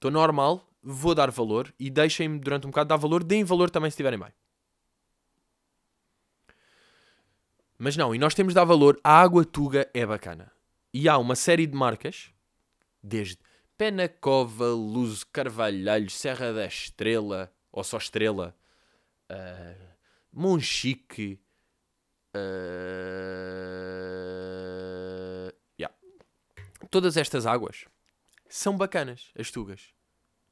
estou 0.00 0.10
normal, 0.10 0.66
vou 0.82 1.14
dar 1.14 1.30
valor 1.30 1.72
e 1.78 1.90
deixem-me 1.90 2.38
durante 2.38 2.66
um 2.66 2.70
bocado 2.70 2.88
dar 2.88 2.96
valor, 2.96 3.22
deem 3.22 3.44
valor 3.44 3.68
também 3.68 3.90
se 3.90 3.94
estiverem 3.94 4.18
bem. 4.18 4.32
Mas 7.78 7.98
não, 7.98 8.14
e 8.14 8.18
nós 8.18 8.34
temos 8.34 8.52
de 8.52 8.54
dar 8.54 8.64
valor, 8.64 8.98
a 9.04 9.20
água 9.20 9.44
Tuga 9.44 9.90
é 9.92 10.06
bacana. 10.06 10.50
E 10.92 11.06
há 11.08 11.18
uma 11.18 11.36
série 11.36 11.66
de 11.66 11.76
marcas, 11.76 12.32
desde 13.02 13.38
Penacova, 13.76 14.68
Luz 14.68 15.22
Carvalhais, 15.22 16.14
Serra 16.14 16.52
da 16.52 16.64
Estrela, 16.66 17.52
ou 17.70 17.84
só 17.84 17.98
Estrela, 17.98 18.56
uh, 19.30 19.76
Monchique, 20.32 21.38
uh, 22.34 22.40
yeah. 25.78 25.94
todas 26.90 27.16
estas 27.18 27.44
águas 27.46 27.84
são 28.50 28.76
bacanas, 28.76 29.30
as 29.38 29.50
tugas. 29.50 29.80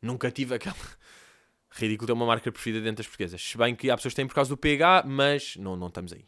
Nunca 0.00 0.30
tive 0.30 0.54
aquela. 0.54 0.76
Ridículo 1.70 2.06
ter 2.06 2.12
uma 2.14 2.24
marca 2.24 2.50
preferida 2.50 2.82
dentro 2.82 2.98
das 2.98 3.06
portuguesas. 3.06 3.42
Se 3.42 3.58
bem 3.58 3.74
que 3.74 3.90
há 3.90 3.96
pessoas 3.96 4.12
que 4.12 4.16
têm 4.16 4.26
por 4.26 4.34
causa 4.34 4.48
do 4.48 4.56
pH, 4.56 5.04
mas 5.06 5.56
não, 5.56 5.76
não 5.76 5.88
estamos 5.88 6.14
aí. 6.14 6.24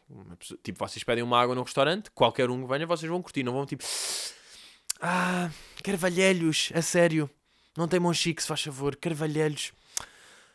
Tipo, 0.62 0.78
vocês 0.86 1.02
pedem 1.02 1.24
uma 1.24 1.40
água 1.40 1.54
num 1.54 1.62
restaurante, 1.62 2.10
qualquer 2.10 2.50
um 2.50 2.60
que 2.60 2.68
venha, 2.68 2.86
vocês 2.86 3.08
vão 3.10 3.22
curtir, 3.22 3.42
não 3.42 3.54
vão 3.54 3.64
tipo. 3.64 3.82
Ah, 5.00 5.50
carvalhelhos, 5.82 6.70
a 6.74 6.82
sério. 6.82 7.30
Não 7.74 7.88
tem 7.88 7.98
Monchique, 7.98 8.42
se 8.42 8.48
faz 8.48 8.62
favor. 8.62 8.96
Carvalhelhos. 8.96 9.72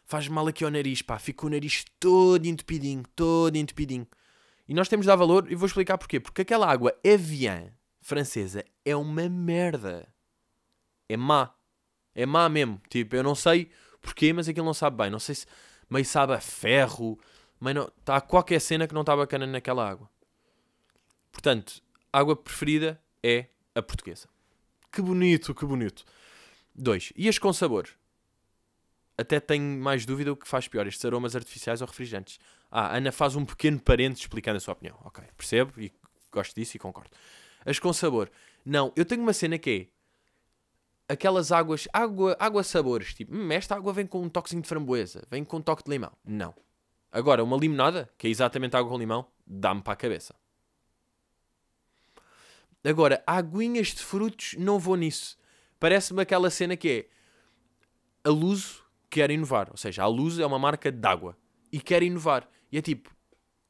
faz 0.05 0.27
mal 0.27 0.47
aqui 0.47 0.63
ao 0.63 0.69
nariz, 0.69 1.01
pá, 1.01 1.17
fica 1.17 1.47
o 1.47 1.49
nariz 1.49 1.83
todo 1.99 2.45
entupidinho, 2.45 3.03
todo 3.15 3.55
entupidinho. 3.55 4.07
E 4.67 4.73
nós 4.73 4.87
temos 4.87 5.05
de 5.05 5.07
dar 5.07 5.15
valor 5.15 5.51
e 5.51 5.55
vou 5.55 5.65
explicar 5.65 5.97
porquê. 5.97 6.19
Porque 6.19 6.43
aquela 6.43 6.71
água 6.71 6.95
Evian 7.03 7.71
francesa 8.01 8.63
é 8.83 8.95
uma 8.95 9.27
merda. 9.27 10.07
É 11.07 11.17
má. 11.17 11.53
É 12.13 12.25
má 12.25 12.47
mesmo. 12.49 12.81
Tipo, 12.89 13.15
eu 13.15 13.23
não 13.23 13.35
sei 13.35 13.71
porquê, 14.01 14.31
mas 14.33 14.47
aquilo 14.47 14.65
não 14.65 14.73
sabe 14.73 14.97
bem. 14.97 15.09
Não 15.09 15.19
sei 15.19 15.35
se 15.35 15.45
meio 15.89 16.05
sabe 16.05 16.33
a 16.33 16.39
ferro. 16.39 17.19
Não, 17.59 17.91
está 17.99 18.21
qualquer 18.21 18.59
cena 18.59 18.87
que 18.87 18.93
não 18.93 19.01
está 19.01 19.15
bacana 19.15 19.45
naquela 19.47 19.87
água. 19.87 20.09
Portanto, 21.31 21.81
água 22.11 22.35
preferida 22.35 23.01
é 23.23 23.47
a 23.73 23.81
portuguesa. 23.81 24.29
Que 24.91 25.01
bonito, 25.01 25.53
que 25.53 25.65
bonito. 25.65 26.05
Dois. 26.73 27.11
E 27.15 27.27
as 27.27 27.37
com 27.37 27.51
sabor? 27.51 27.89
Até 29.17 29.39
tenho 29.39 29.81
mais 29.81 30.05
dúvida 30.05 30.31
o 30.31 30.35
que 30.35 30.47
faz 30.47 30.67
pior, 30.67 30.87
estes 30.87 31.03
aromas 31.05 31.35
artificiais 31.35 31.81
ou 31.81 31.87
refrigerantes. 31.87 32.39
Ah, 32.69 32.95
Ana 32.95 33.11
faz 33.11 33.35
um 33.35 33.45
pequeno 33.45 33.79
parente 33.79 34.19
explicando 34.19 34.57
a 34.57 34.59
sua 34.59 34.73
opinião. 34.73 34.97
Ok, 35.03 35.23
percebo 35.37 35.73
e 35.79 35.91
gosto 36.31 36.53
disso 36.55 36.75
e 36.75 36.79
concordo. 36.79 37.11
As 37.65 37.79
com 37.79 37.91
sabor. 37.93 38.29
Não, 38.65 38.91
eu 38.95 39.05
tenho 39.05 39.21
uma 39.21 39.33
cena 39.33 39.57
que 39.57 39.69
é 39.69 39.94
aquelas 41.07 41.51
águas, 41.51 41.87
água, 41.93 42.35
água 42.39 42.63
sabores, 42.63 43.13
tipo, 43.13 43.35
hum, 43.35 43.51
esta 43.51 43.75
água 43.75 43.93
vem 43.93 44.05
com 44.05 44.21
um 44.21 44.29
toquezinho 44.29 44.61
de 44.61 44.67
framboesa, 44.67 45.23
vem 45.29 45.43
com 45.43 45.57
um 45.57 45.61
toque 45.61 45.83
de 45.83 45.91
limão. 45.91 46.11
Não. 46.23 46.53
Agora, 47.11 47.43
uma 47.43 47.57
limonada, 47.57 48.09
que 48.17 48.27
é 48.27 48.29
exatamente 48.29 48.75
água 48.75 48.91
com 48.91 48.97
limão, 48.97 49.25
dá-me 49.45 49.81
para 49.81 49.93
a 49.93 49.95
cabeça. 49.95 50.35
Agora, 52.83 53.23
aguinhas 53.25 53.87
de 53.87 54.03
frutos, 54.03 54.55
não 54.57 54.77
vou 54.77 54.95
nisso. 54.95 55.37
Parece-me 55.79 56.21
aquela 56.21 56.49
cena 56.49 56.75
que 56.75 56.89
é 56.89 58.29
a 58.29 58.29
Luso 58.29 58.83
quer 59.09 59.31
inovar. 59.31 59.69
Ou 59.71 59.77
seja, 59.77 60.03
a 60.03 60.07
Luso 60.07 60.41
é 60.41 60.45
uma 60.45 60.59
marca 60.59 60.91
de 60.91 61.07
água 61.07 61.37
e 61.71 61.79
quer 61.79 62.03
inovar. 62.03 62.47
E 62.71 62.77
é 62.77 62.81
tipo, 62.81 63.14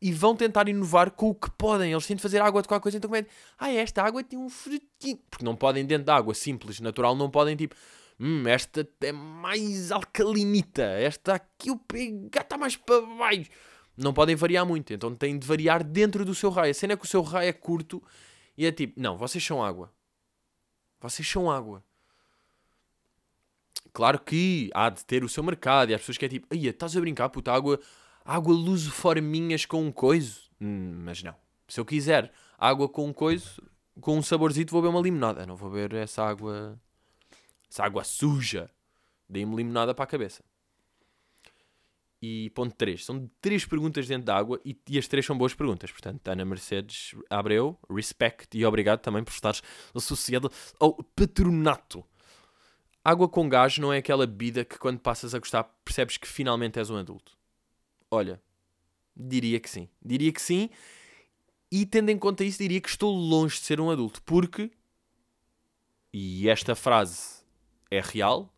e 0.06 0.12
vão 0.12 0.36
tentar 0.36 0.70
inovar 0.70 1.10
com 1.10 1.30
o 1.30 1.34
que 1.34 1.50
podem. 1.50 1.92
Eles 1.92 2.06
têm 2.06 2.16
de 2.16 2.22
fazer 2.22 2.40
água 2.40 2.62
de 2.62 2.68
qualquer 2.68 2.84
coisa, 2.84 2.98
então 3.00 3.10
como 3.10 3.20
é? 3.20 3.26
Ah, 3.58 3.72
esta 3.72 4.04
água 4.04 4.24
tem 4.24 4.38
um 4.38 4.50
frutinho. 4.50 5.18
Porque 5.32 5.44
não 5.44 5.56
podem, 5.56 5.84
dentro 5.84 6.06
da 6.06 6.16
água 6.16 6.36
simples, 6.36 6.80
natural, 6.80 7.16
não 7.16 7.28
podem 7.28 7.56
tipo, 7.56 7.74
hum, 8.20 8.48
esta 8.48 8.88
é 9.02 9.12
mais 9.12 9.92
alcalinita, 9.92 10.84
esta 10.84 11.34
aqui 11.34 11.72
o 11.72 11.76
pH 11.76 12.40
está 12.40 12.56
mais 12.56 12.76
para 12.76 13.02
baixo. 13.02 13.50
Não 13.98 14.14
podem 14.14 14.36
variar 14.36 14.64
muito, 14.64 14.94
então 14.94 15.16
têm 15.16 15.40
de 15.40 15.48
variar 15.48 15.84
dentro 15.84 16.24
do 16.24 16.36
seu 16.36 16.52
raio. 16.52 16.70
A 16.70 16.74
cena 16.76 16.94
é 16.94 16.96
que 16.96 17.06
o 17.06 17.08
seu 17.08 17.24
raio 17.24 17.50
é 17.50 17.54
curto 17.54 18.00
e 18.56 18.68
é 18.68 18.72
tipo, 18.72 19.02
não, 19.02 19.18
vocês 19.18 19.44
são 19.44 19.64
água. 19.64 19.92
Vocês 21.02 21.28
são 21.28 21.50
água. 21.50 21.84
Claro 23.92 24.20
que 24.20 24.70
há 24.76 24.88
de 24.92 25.04
ter 25.04 25.24
o 25.24 25.30
seu 25.30 25.42
mercado 25.42 25.90
e 25.90 25.96
as 25.96 26.02
pessoas 26.02 26.20
que 26.20 26.26
é 26.26 26.30
tipo, 26.30 26.46
ai, 26.52 26.68
estás 26.68 26.96
a 26.96 27.00
brincar, 27.00 27.30
puta, 27.30 27.52
água, 27.52 27.80
água 28.26 28.54
lusoforminhas 28.54 29.66
com 29.66 29.84
um 29.86 29.92
coiso. 29.92 30.50
Hum, 30.60 31.04
mas 31.06 31.22
não. 31.22 31.36
Se 31.68 31.80
eu 31.80 31.86
quiser 31.86 32.32
água 32.58 32.90
com 32.90 33.06
um 33.08 33.14
coiso, 33.14 33.62
com 34.02 34.18
um 34.18 34.24
saborzito, 34.24 34.72
vou 34.72 34.82
beber 34.82 34.96
uma 34.96 35.02
limonada. 35.02 35.46
Não 35.46 35.56
vou 35.56 35.70
beber 35.70 35.96
essa 36.02 36.24
água, 36.24 36.80
essa 37.70 37.84
água 37.84 38.04
suja. 38.04 38.70
Dei-me 39.30 39.56
limonada 39.56 39.94
para 39.94 40.04
a 40.04 40.08
cabeça. 40.08 40.44
E 42.22 42.50
ponto 42.52 42.74
3. 42.76 43.06
São 43.06 43.30
três 43.40 43.66
perguntas 43.66 44.08
dentro 44.08 44.26
da 44.26 44.36
água 44.36 44.60
e, 44.66 44.76
e, 44.90 44.98
as 44.98 45.08
três 45.08 45.26
são 45.26 45.38
boas 45.38 45.54
perguntas. 45.54 45.92
Portanto, 45.92 46.28
Ana 46.28 46.44
Mercedes 46.44 47.14
Abreu, 47.30 47.78
respect 47.90 48.58
e 48.58 48.66
obrigado 48.66 49.00
também 49.02 49.24
por 49.24 49.32
estares 49.32 49.62
associado 49.94 50.52
ao 50.80 50.96
patronato. 51.16 52.04
Água 53.04 53.30
com 53.30 53.48
gás 53.48 53.78
não 53.78 53.94
é 53.94 53.98
aquela 53.98 54.26
bebida 54.26 54.66
que 54.66 54.80
quando 54.80 55.00
passas 55.00 55.36
a 55.36 55.40
gostar 55.40 55.64
percebes 55.84 56.18
que 56.18 56.28
finalmente 56.28 56.80
és 56.80 56.90
um 56.90 56.98
adulto. 56.98 57.35
Olha, 58.12 58.42
diria 59.16 59.60
que 59.60 59.70
sim. 59.70 59.90
Diria 60.04 60.32
que 60.32 60.42
sim. 60.42 60.70
E 61.72 61.86
tendo 61.86 62.10
em 62.10 62.18
conta 62.18 62.44
isso, 62.44 62.60
diria 62.60 62.80
que 62.80 62.90
estou 62.90 63.14
longe 63.14 63.56
de 63.56 63.66
ser 63.66 63.82
um 63.82 63.90
adulto. 63.90 64.22
Porque, 64.22 64.72
e 66.14 66.48
esta 66.48 66.76
frase 66.76 67.44
é 67.90 68.02
real, 68.02 68.54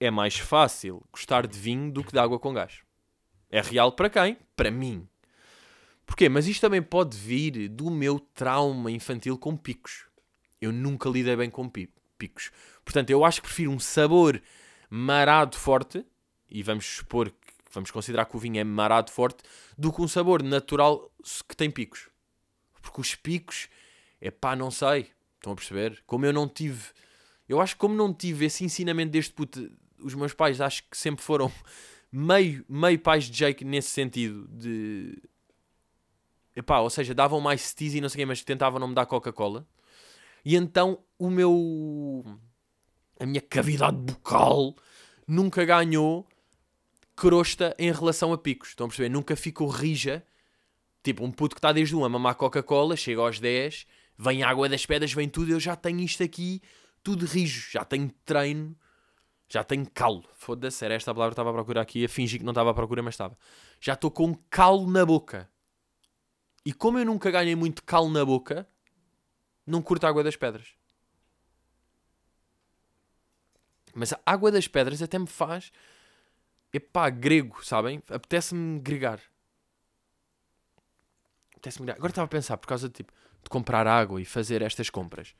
é 0.00 0.10
mais 0.10 0.38
fácil 0.38 1.04
gostar 1.12 1.46
de 1.46 1.58
vinho 1.58 1.92
do 1.92 2.04
que 2.04 2.12
de 2.12 2.18
água 2.18 2.38
com 2.38 2.52
gás. 2.52 2.82
É 3.50 3.60
real 3.60 3.92
para 3.92 4.10
quem? 4.10 4.38
Para 4.54 4.70
mim. 4.70 5.08
Porquê? 6.06 6.28
Mas 6.28 6.46
isto 6.46 6.60
também 6.60 6.82
pode 6.82 7.16
vir 7.16 7.68
do 7.68 7.90
meu 7.90 8.18
trauma 8.18 8.90
infantil 8.90 9.36
com 9.36 9.56
picos. 9.56 10.06
Eu 10.60 10.72
nunca 10.72 11.08
lidei 11.08 11.36
bem 11.36 11.50
com 11.50 11.68
picos. 11.68 12.50
Portanto, 12.84 13.10
eu 13.10 13.24
acho 13.24 13.42
que 13.42 13.48
prefiro 13.48 13.70
um 13.70 13.78
sabor 13.78 14.40
marado 14.88 15.56
forte, 15.56 16.04
e 16.48 16.62
vamos 16.62 16.86
supor 16.86 17.30
que 17.30 17.52
vamos 17.72 17.90
considerar 17.90 18.26
que 18.26 18.36
o 18.36 18.38
vinho 18.38 18.58
é 18.58 18.64
marado 18.64 19.10
forte, 19.10 19.42
do 19.76 19.92
que 19.92 20.02
um 20.02 20.08
sabor 20.08 20.42
natural 20.42 21.10
que 21.48 21.56
tem 21.56 21.70
picos. 21.70 22.08
Porque 22.80 23.00
os 23.00 23.14
picos, 23.14 23.68
é 24.20 24.30
pá, 24.30 24.56
não 24.56 24.70
sei. 24.70 25.10
Estão 25.36 25.52
a 25.52 25.56
perceber? 25.56 26.02
Como 26.06 26.26
eu 26.26 26.32
não 26.32 26.48
tive. 26.48 26.84
Eu 27.48 27.60
acho 27.60 27.74
que 27.74 27.80
como 27.80 27.94
não 27.94 28.12
tive 28.12 28.46
esse 28.46 28.64
ensinamento 28.64 29.12
deste 29.12 29.32
puto, 29.32 29.70
os 30.00 30.14
meus 30.14 30.34
pais 30.34 30.60
acho 30.60 30.82
que 30.90 30.96
sempre 30.96 31.24
foram 31.24 31.50
meio, 32.10 32.64
meio 32.68 32.98
pais 32.98 33.24
de 33.24 33.32
Jake 33.32 33.64
nesse 33.64 33.90
sentido 33.90 34.46
de. 34.48 35.20
Epá, 36.56 36.80
ou 36.80 36.90
seja, 36.90 37.14
davam 37.14 37.40
mais 37.40 37.60
stis 37.62 37.94
e 37.94 38.00
não 38.00 38.08
sei 38.08 38.18
o 38.18 38.20
quê, 38.22 38.26
mas 38.26 38.42
tentavam 38.42 38.80
não 38.80 38.88
me 38.88 38.94
dar 38.94 39.06
Coca-Cola. 39.06 39.66
E 40.44 40.56
então 40.56 40.98
o 41.18 41.30
meu. 41.30 42.24
A 43.20 43.26
minha 43.26 43.40
cavidade 43.40 43.96
bucal 43.96 44.76
nunca 45.26 45.64
ganhou 45.64 46.26
crosta 47.18 47.74
em 47.78 47.90
relação 47.90 48.32
a 48.32 48.38
picos. 48.38 48.70
Estão 48.70 48.86
a 48.86 48.88
perceber? 48.88 49.08
Nunca 49.08 49.34
ficou 49.34 49.68
rija. 49.68 50.24
Tipo, 51.02 51.24
um 51.24 51.30
puto 51.30 51.54
que 51.54 51.58
está 51.58 51.72
desde 51.72 51.94
1 51.94 52.04
a 52.04 52.08
mamar 52.08 52.34
Coca-Cola, 52.34 52.96
chega 52.96 53.20
aos 53.20 53.40
10, 53.40 53.86
vem 54.16 54.42
água 54.42 54.68
das 54.68 54.84
pedras, 54.84 55.12
vem 55.12 55.28
tudo, 55.28 55.52
eu 55.52 55.60
já 55.60 55.76
tenho 55.76 56.00
isto 56.00 56.22
aqui, 56.22 56.60
tudo 57.02 57.24
rijo. 57.24 57.70
Já 57.70 57.84
tenho 57.84 58.10
treino 58.24 58.76
já 59.48 59.64
tenho 59.64 59.88
calo. 59.90 60.24
Foda-se, 60.34 60.84
era 60.84 60.94
esta 60.94 61.10
a 61.10 61.14
palavra 61.14 61.30
que 61.30 61.34
estava 61.34 61.50
a 61.50 61.54
procurar 61.54 61.80
aqui. 61.80 62.04
A 62.04 62.08
fingir 62.08 62.38
que 62.38 62.44
não 62.44 62.52
estava 62.52 62.70
à 62.70 62.74
procura, 62.74 63.02
mas 63.02 63.14
estava. 63.14 63.36
Já 63.80 63.94
estou 63.94 64.10
com 64.10 64.34
calo 64.50 64.88
na 64.88 65.04
boca. 65.06 65.48
E 66.64 66.72
como 66.72 66.98
eu 66.98 67.04
nunca 67.06 67.30
ganhei 67.30 67.56
muito 67.56 67.82
calo 67.82 68.10
na 68.10 68.24
boca, 68.24 68.68
não 69.66 69.80
curto 69.80 70.04
a 70.04 70.10
água 70.10 70.22
das 70.22 70.36
pedras. 70.36 70.74
Mas 73.94 74.12
a 74.12 74.20
água 74.26 74.52
das 74.52 74.68
pedras 74.68 75.00
até 75.00 75.18
me 75.18 75.26
faz. 75.26 75.72
Epá, 76.72 77.08
grego, 77.10 77.64
sabem? 77.64 78.02
Apetece-me 78.08 78.78
gregar. 78.80 79.20
Apetece-me 81.52 81.86
gregar. 81.86 81.96
Agora 81.96 82.10
estava 82.10 82.26
a 82.26 82.28
pensar, 82.28 82.56
por 82.56 82.66
causa 82.66 82.88
de, 82.88 82.94
tipo, 82.94 83.12
de 83.42 83.50
comprar 83.50 83.86
água 83.86 84.20
e 84.20 84.24
fazer 84.24 84.62
estas 84.62 84.90
compras. 84.90 85.34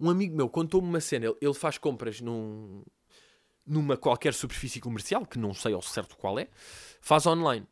Um 0.00 0.10
amigo 0.10 0.36
meu 0.36 0.48
contou-me 0.48 0.88
uma 0.88 1.00
cena. 1.00 1.26
Ele, 1.26 1.36
ele 1.40 1.54
faz 1.54 1.78
compras 1.78 2.20
num, 2.20 2.82
numa 3.66 3.96
qualquer 3.96 4.34
superfície 4.34 4.80
comercial, 4.80 5.26
que 5.26 5.38
não 5.38 5.52
sei 5.52 5.74
ao 5.74 5.82
certo 5.82 6.16
qual 6.16 6.38
é, 6.38 6.48
faz 7.00 7.26
online. 7.26 7.66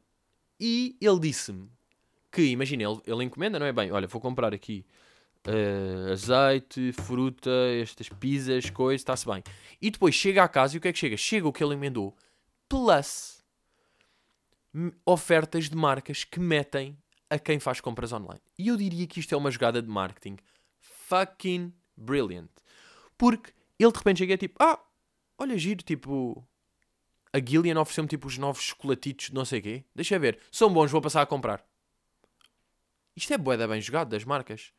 E 0.60 0.96
ele 1.00 1.18
disse-me 1.20 1.70
que, 2.30 2.42
imagina, 2.42 2.82
ele, 2.82 3.00
ele 3.06 3.24
encomenda, 3.24 3.58
não 3.58 3.66
é 3.66 3.72
bem? 3.72 3.90
Olha, 3.90 4.06
vou 4.06 4.20
comprar 4.20 4.52
aqui 4.54 4.84
uh, 5.46 6.12
azeite, 6.12 6.92
fruta, 6.92 7.50
estas 7.80 8.08
pizzas, 8.08 8.70
coisas, 8.70 9.00
está-se 9.00 9.26
bem. 9.26 9.42
E 9.80 9.90
depois 9.90 10.14
chega 10.14 10.42
à 10.42 10.48
casa 10.48 10.76
e 10.76 10.78
o 10.78 10.80
que 10.80 10.88
é 10.88 10.92
que 10.92 10.98
chega? 10.98 11.16
Chega 11.16 11.48
o 11.48 11.52
que 11.52 11.62
ele 11.62 11.74
emendou, 11.74 12.14
plus 12.68 13.44
ofertas 15.04 15.68
de 15.70 15.76
marcas 15.76 16.24
que 16.24 16.38
metem 16.38 16.98
a 17.30 17.38
quem 17.38 17.58
faz 17.58 17.80
compras 17.80 18.12
online. 18.12 18.40
E 18.58 18.68
eu 18.68 18.76
diria 18.76 19.06
que 19.06 19.20
isto 19.20 19.34
é 19.34 19.38
uma 19.38 19.50
jogada 19.50 19.80
de 19.82 19.88
marketing 19.88 20.36
fucking 20.80 21.72
brilliant. 21.96 22.50
Porque 23.16 23.52
ele 23.78 23.92
de 23.92 23.98
repente 23.98 24.18
chega 24.18 24.32
e 24.32 24.34
é 24.34 24.36
tipo, 24.36 24.62
ah, 24.62 24.80
olha, 25.38 25.56
giro, 25.56 25.82
tipo. 25.82 26.46
A 27.32 27.38
Gillian 27.38 27.78
ofereceu-me 27.78 28.08
tipo 28.08 28.26
os 28.26 28.38
novos 28.38 28.62
chocolatitos 28.62 29.26
de 29.26 29.34
não 29.34 29.44
sei 29.44 29.60
quê. 29.60 29.84
Deixa 29.94 30.18
ver. 30.18 30.40
São 30.50 30.72
bons, 30.72 30.90
vou 30.90 31.02
passar 31.02 31.20
a 31.20 31.26
comprar. 31.26 31.62
Isto 33.14 33.34
é 33.34 33.38
boeda 33.38 33.68
bem 33.68 33.80
jogado 33.80 34.08
das 34.08 34.24
marcas. 34.24 34.72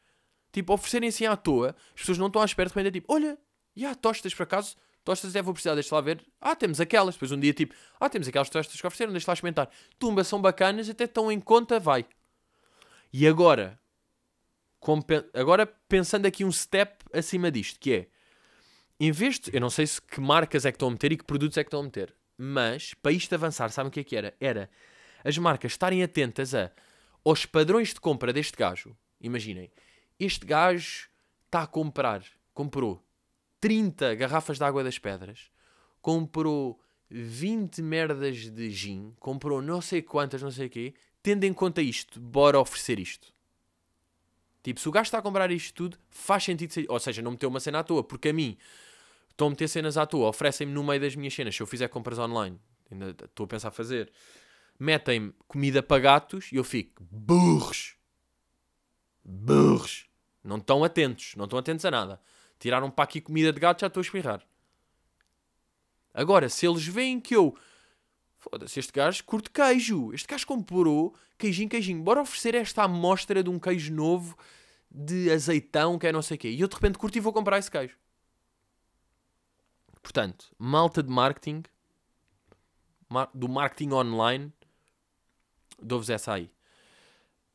Tipo, 0.51 0.73
oferecerem 0.73 1.09
assim 1.09 1.25
à 1.25 1.35
toa, 1.35 1.75
as 1.93 2.01
pessoas 2.01 2.17
não 2.17 2.27
estão 2.27 2.41
à 2.41 2.45
espera, 2.45 2.67
de 2.67 2.73
repente 2.73 2.87
é 2.87 2.99
tipo, 2.99 3.13
olha, 3.13 3.37
e 3.75 3.85
há 3.85 3.93
tostas 3.93 4.33
por 4.33 4.43
acaso? 4.43 4.75
Tostas 5.07 5.37
é, 5.37 5.41
vou 5.41 5.53
precisar, 5.53 5.73
deixa 5.73 5.95
lá 5.95 6.01
ver. 6.01 6.21
Ah, 6.41 6.53
temos 6.53 6.81
aquelas. 6.81 7.15
Depois 7.15 7.31
um 7.31 7.39
dia 7.39 7.53
tipo, 7.53 7.73
ah, 7.97 8.09
temos 8.09 8.27
aquelas 8.27 8.49
tostas 8.49 8.75
que 8.79 8.85
ofereceram, 8.85 9.13
deixa 9.13 9.31
lá 9.31 9.33
experimentar. 9.33 9.69
Tumba, 9.97 10.21
são 10.21 10.41
bacanas, 10.41 10.89
até 10.89 11.05
estão 11.05 11.31
em 11.31 11.39
conta, 11.39 11.79
vai. 11.79 12.05
E 13.13 13.25
agora, 13.25 13.79
agora 15.33 15.65
pensando 15.87 16.25
aqui 16.25 16.43
um 16.43 16.51
step 16.51 17.05
acima 17.13 17.49
disto, 17.49 17.79
que 17.79 17.93
é, 17.93 18.07
em 18.99 19.09
vez 19.13 19.39
de. 19.39 19.55
Eu 19.55 19.61
não 19.61 19.69
sei 19.69 19.87
se 19.87 20.01
que 20.01 20.19
marcas 20.19 20.65
é 20.65 20.73
que 20.73 20.75
estão 20.75 20.89
a 20.89 20.91
meter 20.91 21.13
e 21.13 21.17
que 21.17 21.23
produtos 21.23 21.57
é 21.57 21.63
que 21.63 21.69
estão 21.69 21.79
a 21.79 21.83
meter. 21.83 22.13
Mas, 22.37 22.93
para 22.93 23.13
isto 23.13 23.33
avançar, 23.33 23.69
sabem 23.69 23.87
o 23.87 23.91
que 23.91 24.01
é 24.01 24.03
que 24.03 24.15
era? 24.17 24.35
Era 24.41 24.69
as 25.23 25.37
marcas 25.37 25.71
estarem 25.71 26.03
atentas 26.03 26.53
a, 26.53 26.69
aos 27.23 27.45
padrões 27.45 27.93
de 27.93 28.01
compra 28.01 28.33
deste 28.33 28.57
gajo. 28.57 28.93
Imaginem, 29.21 29.71
este 30.19 30.45
gajo 30.45 31.07
está 31.45 31.63
a 31.63 31.67
comprar, 31.67 32.25
comprou 32.53 33.06
30 33.67 34.15
garrafas 34.15 34.57
de 34.57 34.63
água 34.63 34.81
das 34.81 34.97
pedras, 34.97 35.51
comprou 36.01 36.79
20 37.09 37.81
merdas 37.81 38.49
de 38.49 38.69
gin, 38.69 39.13
comprou 39.19 39.61
não 39.61 39.81
sei 39.81 40.01
quantas, 40.01 40.41
não 40.41 40.49
sei 40.49 40.67
o 40.67 40.69
quê, 40.69 40.93
tendo 41.21 41.43
em 41.43 41.53
conta 41.53 41.81
isto, 41.81 42.17
bora 42.17 42.57
oferecer 42.57 42.97
isto. 42.97 43.33
Tipo, 44.63 44.79
se 44.79 44.87
o 44.87 44.91
gajo 44.93 45.07
está 45.07 45.17
a 45.17 45.21
comprar 45.21 45.51
isto 45.51 45.73
tudo, 45.73 45.97
faz 46.09 46.45
sentido 46.45 46.71
ser. 46.71 46.85
Ou 46.87 46.97
seja, 46.97 47.21
não 47.21 47.31
meteu 47.31 47.49
uma 47.49 47.59
cena 47.59 47.79
à 47.79 47.83
toa, 47.83 48.01
porque 48.05 48.29
a 48.29 48.33
mim 48.33 48.57
estão 49.29 49.47
a 49.47 49.49
meter 49.49 49.67
cenas 49.67 49.97
à 49.97 50.05
toa, 50.05 50.29
oferecem-me 50.29 50.71
no 50.71 50.81
meio 50.81 51.01
das 51.01 51.13
minhas 51.13 51.33
cenas. 51.33 51.53
Se 51.53 51.61
eu 51.61 51.67
fizer 51.67 51.89
compras 51.89 52.17
online, 52.17 52.57
ainda 52.89 53.09
estou 53.09 53.43
a 53.43 53.47
pensar 53.47 53.71
fazer, 53.71 54.09
metem-me 54.79 55.33
comida 55.45 55.83
para 55.83 56.01
gatos 56.01 56.53
e 56.53 56.55
eu 56.55 56.63
fico 56.63 57.03
burros. 57.03 57.97
Burros. 59.25 60.07
Não 60.41 60.55
estão 60.55 60.85
atentos, 60.85 61.33
não 61.35 61.43
estão 61.43 61.59
atentos 61.59 61.83
a 61.83 61.91
nada. 61.91 62.21
Tiraram 62.59 62.89
para 62.89 63.03
aqui 63.03 63.21
comida 63.21 63.53
de 63.53 63.59
gato, 63.59 63.81
já 63.81 63.87
estou 63.87 64.01
a 64.01 64.03
espirrar. 64.03 64.43
Agora, 66.13 66.49
se 66.49 66.65
eles 66.65 66.85
veem 66.85 67.19
que 67.19 67.35
eu. 67.35 67.55
Foda-se, 68.39 68.79
este 68.79 68.91
gajo 68.91 69.23
curte 69.23 69.49
queijo. 69.49 70.13
Este 70.13 70.27
gajo 70.27 70.47
comprou 70.47 71.15
queijinho, 71.37 71.69
queijinho. 71.69 72.01
Bora 72.01 72.21
oferecer 72.21 72.55
esta 72.55 72.83
amostra 72.83 73.43
de 73.43 73.49
um 73.49 73.59
queijo 73.59 73.93
novo 73.93 74.35
de 74.89 75.31
azeitão, 75.31 75.99
que 75.99 76.07
é 76.07 76.11
não 76.11 76.21
sei 76.21 76.35
o 76.35 76.39
quê. 76.39 76.49
E 76.49 76.61
eu 76.61 76.67
de 76.67 76.75
repente 76.75 76.97
curto 76.97 77.15
e 77.17 77.21
vou 77.21 77.33
comprar 77.33 77.59
esse 77.59 77.69
queijo. 77.69 77.97
Portanto, 80.01 80.55
malta 80.57 81.03
de 81.03 81.09
marketing, 81.09 81.63
do 83.33 83.47
marketing 83.49 83.91
online, 83.91 84.53
dou-vos 85.81 86.09
essa 86.09 86.33
aí. 86.33 86.49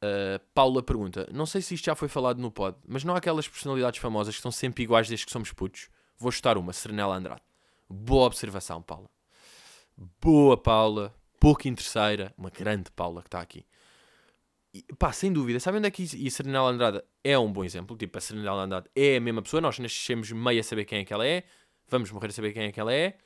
Uh, 0.03 0.43
Paula 0.53 0.83
pergunta: 0.83 1.29
Não 1.33 1.47
sei 1.47 1.63
se 1.63 1.75
isto 1.75 1.85
já 1.85 1.95
foi 1.95 2.09
falado 2.09 2.41
no 2.41 2.51
pod, 2.51 2.77
mas 2.87 3.05
não 3.05 3.15
há 3.15 3.19
aquelas 3.19 3.47
personalidades 3.47 4.01
famosas 4.01 4.35
que 4.35 4.43
são 4.43 4.51
sempre 4.51 4.83
iguais 4.83 5.09
desde 5.09 5.25
que 5.25 5.33
somos 5.33 5.53
putos? 5.53 5.89
Vou 6.19 6.33
chutar 6.33 6.59
uma, 6.59 6.73
Serenela 6.73 7.15
Andrade. 7.15 7.43
Boa 7.89 8.27
observação, 8.27 8.83
Paula. 8.83 9.09
Boa, 10.21 10.57
Paula. 10.57 11.15
Pouco 11.39 11.69
interesseira. 11.69 12.35
Uma 12.37 12.51
grande 12.51 12.91
Paula 12.91 13.23
que 13.23 13.29
está 13.29 13.41
aqui. 13.41 13.65
E, 14.75 14.83
pá, 14.99 15.13
sem 15.13 15.33
dúvida. 15.33 15.61
Sabem 15.61 15.79
onde 15.79 15.89
é 15.89 15.91
que 15.91 16.03
e 16.03 16.31
Serenela 16.31 16.71
Andrade 16.71 17.03
é 17.23 17.39
um 17.39 17.53
bom 17.53 17.65
exemplo? 17.65 17.97
Tipo, 17.97 18.19
a 18.19 18.21
Serenela 18.21 18.63
Andrade 18.63 18.89
é 18.97 19.17
a 19.17 19.21
mesma 19.21 19.43
pessoa. 19.43 19.61
Nós 19.61 19.79
nascemos 19.79 20.33
meio 20.33 20.61
a 20.61 20.65
saber 20.65 20.85
quem 20.85 21.01
é 21.01 21.05
que 21.05 21.13
ela 21.13 21.27
é. 21.27 21.45
Vamos 21.89 22.11
morrer 22.11 22.29
a 22.29 22.33
saber 22.33 22.53
quem 22.53 22.65
é 22.65 22.73
que 22.73 22.81
ela 22.81 22.93
é. 22.93 23.19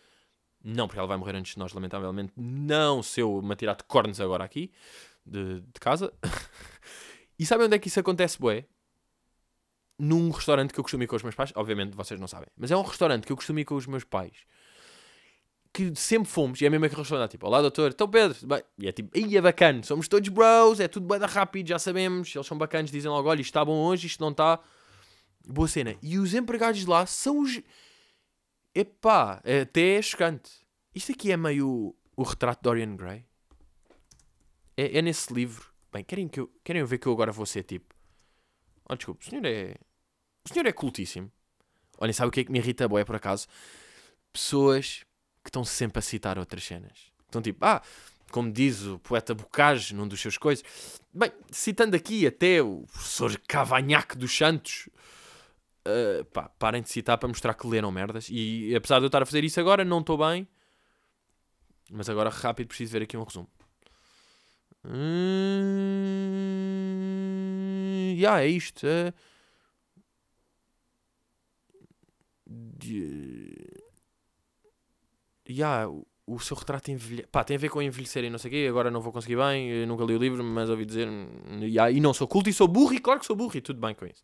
Não, 0.62 0.88
porque 0.88 0.98
ela 0.98 1.06
vai 1.06 1.16
morrer 1.16 1.36
antes 1.36 1.52
de 1.54 1.58
nós, 1.58 1.72
lamentavelmente. 1.72 2.32
Não 2.36 3.02
se 3.02 3.20
eu 3.20 3.40
me 3.40 3.52
atirar 3.52 3.76
de 3.76 3.84
cornos 3.84 4.20
agora 4.20 4.42
aqui, 4.42 4.72
de, 5.26 5.60
de 5.60 5.80
casa. 5.80 6.12
e 7.38 7.44
sabem 7.44 7.66
onde 7.66 7.76
é 7.76 7.78
que 7.78 7.88
isso 7.88 8.00
acontece, 8.00 8.38
boé? 8.38 8.66
num 9.98 10.30
restaurante 10.30 10.72
que 10.72 10.80
eu 10.80 10.84
costumo 10.84 11.02
ir 11.02 11.06
com 11.06 11.16
os 11.16 11.22
meus 11.22 11.34
pais. 11.34 11.52
Obviamente 11.54 11.94
vocês 11.94 12.20
não 12.20 12.28
sabem. 12.28 12.48
Mas 12.56 12.70
é 12.70 12.76
um 12.76 12.82
restaurante 12.82 13.26
que 13.26 13.32
eu 13.32 13.36
costumo 13.36 13.58
ir 13.58 13.64
com 13.64 13.74
os 13.74 13.86
meus 13.86 14.04
pais. 14.04 14.44
Que 15.72 15.94
sempre 15.94 16.28
fomos. 16.28 16.60
E 16.60 16.66
é 16.66 16.70
mesmo 16.70 16.84
aquele 16.84 17.00
restaurante. 17.00 17.32
Tipo, 17.32 17.46
olá 17.46 17.60
doutor. 17.60 17.90
Então 17.90 18.08
Pedro. 18.08 18.36
E 18.78 18.88
é 18.88 18.92
tipo, 18.92 19.10
aí 19.16 19.36
é 19.36 19.40
bacana. 19.40 19.82
Somos 19.82 20.08
todos 20.08 20.28
bros. 20.28 20.80
É 20.80 20.88
tudo 20.88 21.06
bem 21.06 21.18
da 21.18 21.26
rápido. 21.26 21.68
Já 21.68 21.78
sabemos. 21.78 22.34
Eles 22.34 22.46
são 22.46 22.56
bacanas. 22.58 22.90
Dizem 22.90 23.10
logo, 23.10 23.28
olha, 23.28 23.40
isto 23.40 23.50
está 23.50 23.64
bom 23.64 23.86
hoje. 23.86 24.06
Isto 24.06 24.20
não 24.20 24.30
está. 24.30 24.60
Boa 25.46 25.68
cena. 25.68 25.96
E 26.02 26.18
os 26.18 26.34
empregados 26.34 26.84
lá 26.86 27.06
são 27.06 27.40
os... 27.40 27.60
Epá, 28.74 29.40
até 29.62 29.94
é 29.94 30.02
chocante. 30.02 30.50
Isto 30.94 31.12
aqui 31.12 31.30
é 31.30 31.36
meio 31.36 31.94
o 32.16 32.22
retrato 32.22 32.58
de 32.58 32.62
Dorian 32.64 32.96
Gray. 32.96 33.24
É, 34.76 34.98
é 34.98 35.02
nesse 35.02 35.32
livro. 35.32 35.72
Bem, 35.92 36.04
querem, 36.04 36.28
que 36.28 36.40
eu, 36.40 36.52
querem 36.62 36.84
ver 36.84 36.98
que 36.98 37.06
eu 37.06 37.12
agora 37.12 37.32
vou 37.32 37.46
ser 37.46 37.62
tipo... 37.62 37.94
Oh, 38.88 38.94
desculpe, 38.94 39.26
o 39.26 39.30
senhor 39.30 39.44
é 39.44 39.76
o 40.48 40.54
senhor 40.54 40.66
é 40.66 40.72
cultíssimo. 40.72 41.30
Olhem, 41.98 42.12
sabe 42.12 42.28
o 42.28 42.30
que 42.30 42.40
é 42.40 42.44
que 42.44 42.52
me 42.52 42.58
irrita, 42.58 42.86
boé, 42.86 43.04
por 43.04 43.16
acaso? 43.16 43.48
Pessoas 44.32 45.04
que 45.42 45.48
estão 45.48 45.64
sempre 45.64 45.98
a 45.98 46.02
citar 46.02 46.38
outras 46.38 46.62
cenas. 46.62 47.10
Estão 47.24 47.42
tipo, 47.42 47.64
ah, 47.64 47.82
como 48.30 48.52
diz 48.52 48.82
o 48.82 48.98
poeta 49.00 49.34
Bocage 49.34 49.94
num 49.94 50.06
dos 50.06 50.20
seus 50.20 50.38
coisas. 50.38 50.64
Bem, 51.12 51.32
citando 51.50 51.96
aqui 51.96 52.26
até 52.26 52.62
o 52.62 52.84
professor 52.92 53.36
Cavanhaque 53.48 54.16
dos 54.16 54.36
Santos. 54.36 54.88
Uh, 55.84 56.24
pá, 56.26 56.48
parem 56.48 56.82
de 56.82 56.90
citar 56.90 57.18
para 57.18 57.28
mostrar 57.28 57.54
que 57.54 57.66
leram 57.66 57.90
merdas. 57.90 58.28
E 58.30 58.74
apesar 58.76 58.98
de 58.98 59.04
eu 59.04 59.08
estar 59.08 59.22
a 59.22 59.26
fazer 59.26 59.42
isso 59.42 59.58
agora, 59.58 59.84
não 59.84 60.00
estou 60.00 60.18
bem. 60.18 60.46
Mas 61.90 62.08
agora, 62.08 62.30
rápido, 62.30 62.68
preciso 62.68 62.92
ver 62.92 63.02
aqui 63.02 63.16
um 63.16 63.24
resumo. 63.24 63.48
Hum, 64.88 66.55
yeah, 68.16 68.42
é 68.42 68.49
isto. 68.49 68.87
De. 72.46 73.53
Yeah, 75.49 75.88
o, 75.88 76.07
o 76.27 76.38
seu 76.40 76.57
retrato 76.57 76.90
envelhece. 76.90 77.29
Pá, 77.29 77.44
tem 77.44 77.57
a 77.57 77.61
ver 77.61 77.68
com 77.68 77.81
envelhecer 77.83 78.25
e 78.25 78.31
não 78.31 78.38
sei 78.38 78.49
o 78.49 78.53
quê. 78.53 78.66
Agora 78.68 78.90
não 78.90 79.01
vou 79.01 79.12
conseguir 79.12 79.37
bem. 79.37 79.87
Nunca 79.87 80.05
li 80.05 80.14
o 80.14 80.18
livro, 80.18 80.42
mas 80.44 80.68
ouvi 80.70 80.85
dizer. 80.85 81.09
Yeah, 81.61 81.90
e 81.90 82.01
não 82.01 82.14
sou 82.14 82.29
culto 82.29 82.49
e 82.49 82.53
sou 82.53 82.68
burro, 82.68 82.94
e 82.94 83.01
claro 83.01 83.20
que 83.20 83.27
sou 83.27 83.37
burro, 83.37 83.57
e 83.57 83.61
tudo 83.61 83.81
bem 83.81 83.94
com 83.94 84.07
isso. 84.07 84.22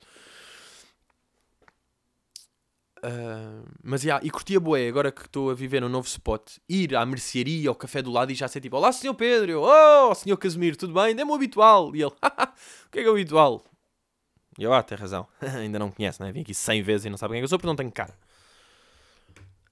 Uh, 3.05 3.67
mas 3.83 4.05
yeah, 4.05 4.25
e 4.25 4.31
curtia 4.31 4.61
boé, 4.61 4.87
agora 4.87 5.11
que 5.11 5.23
estou 5.23 5.51
a 5.51 5.55
viver 5.55 5.81
num 5.81 5.89
novo 5.89 6.07
spot, 6.07 6.59
ir 6.69 6.95
à 6.95 7.05
mercearia, 7.05 7.69
ao 7.69 7.75
café 7.75 8.01
do 8.01 8.13
lado 8.13 8.31
e 8.31 8.35
já 8.35 8.47
ser 8.47 8.61
tipo: 8.61 8.77
Olá, 8.77 8.93
senhor 8.93 9.15
Pedro, 9.15 9.63
oh, 9.63 10.15
senhor 10.15 10.37
Casimiro, 10.37 10.77
tudo 10.77 10.95
bem? 10.95 11.15
Dê-me 11.15 11.31
o 11.31 11.35
habitual. 11.35 11.95
E 11.97 12.03
ele: 12.03 12.13
O 12.13 12.91
que 12.93 13.01
é 13.01 13.03
que 13.03 13.09
é 13.09 13.11
o 13.11 13.13
habitual? 13.13 13.65
E 14.57 14.63
eu, 14.63 14.73
ah, 14.73 14.83
tem 14.83 14.97
razão, 14.97 15.27
ainda 15.41 15.79
não 15.79 15.91
conhece, 15.91 16.23
né? 16.23 16.31
Vim 16.31 16.43
aqui 16.43 16.55
100 16.55 16.83
vezes 16.83 17.07
e 17.07 17.11
não 17.11 17.17
sabe 17.17 17.33
quem 17.33 17.39
é 17.39 17.41
que 17.41 17.45
eu 17.45 17.49
sou 17.49 17.59
porque 17.59 17.67
não 17.67 17.77
tenho 17.77 17.91
cara. 17.91 18.17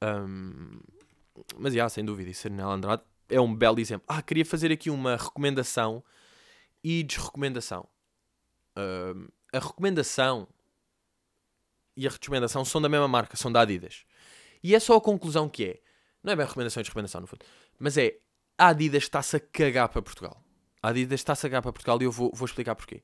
Um, 0.02 0.80
mas, 1.56 1.74
já, 1.74 1.88
sem 1.88 2.04
dúvida, 2.04 2.30
isso 2.30 2.42
Serenela 2.42 2.74
Andrade 2.74 3.02
é 3.28 3.40
um 3.40 3.54
belo 3.54 3.78
exemplo. 3.78 4.04
Ah, 4.08 4.22
queria 4.22 4.44
fazer 4.44 4.72
aqui 4.72 4.90
uma 4.90 5.16
recomendação 5.16 6.02
e 6.82 7.02
desrecomendação. 7.02 7.86
Um, 8.76 9.28
a 9.52 9.58
recomendação 9.58 10.48
e 11.96 12.06
a 12.06 12.10
recomendação 12.10 12.64
são 12.64 12.80
da 12.80 12.88
mesma 12.88 13.08
marca, 13.08 13.36
são 13.36 13.50
da 13.50 13.60
Adidas. 13.60 14.04
E 14.62 14.74
é 14.74 14.80
só 14.80 14.96
a 14.96 15.00
conclusão 15.00 15.48
que 15.48 15.64
é. 15.64 15.80
Não 16.22 16.32
é 16.32 16.36
bem 16.36 16.44
recomendação 16.44 16.80
e 16.80 16.82
desrecomendação, 16.82 17.20
no 17.20 17.26
fundo. 17.26 17.44
Mas 17.78 17.96
é, 17.96 18.18
a 18.58 18.68
Adidas 18.68 19.04
está-se 19.04 19.36
a 19.36 19.40
cagar 19.40 19.88
para 19.88 20.02
Portugal. 20.02 20.42
A 20.82 20.88
Adidas 20.88 21.20
está-se 21.20 21.46
a 21.46 21.50
cagar 21.50 21.62
para 21.62 21.72
Portugal 21.72 22.00
e 22.00 22.04
eu 22.04 22.12
vou, 22.12 22.30
vou 22.34 22.46
explicar 22.46 22.74
porquê. 22.74 23.02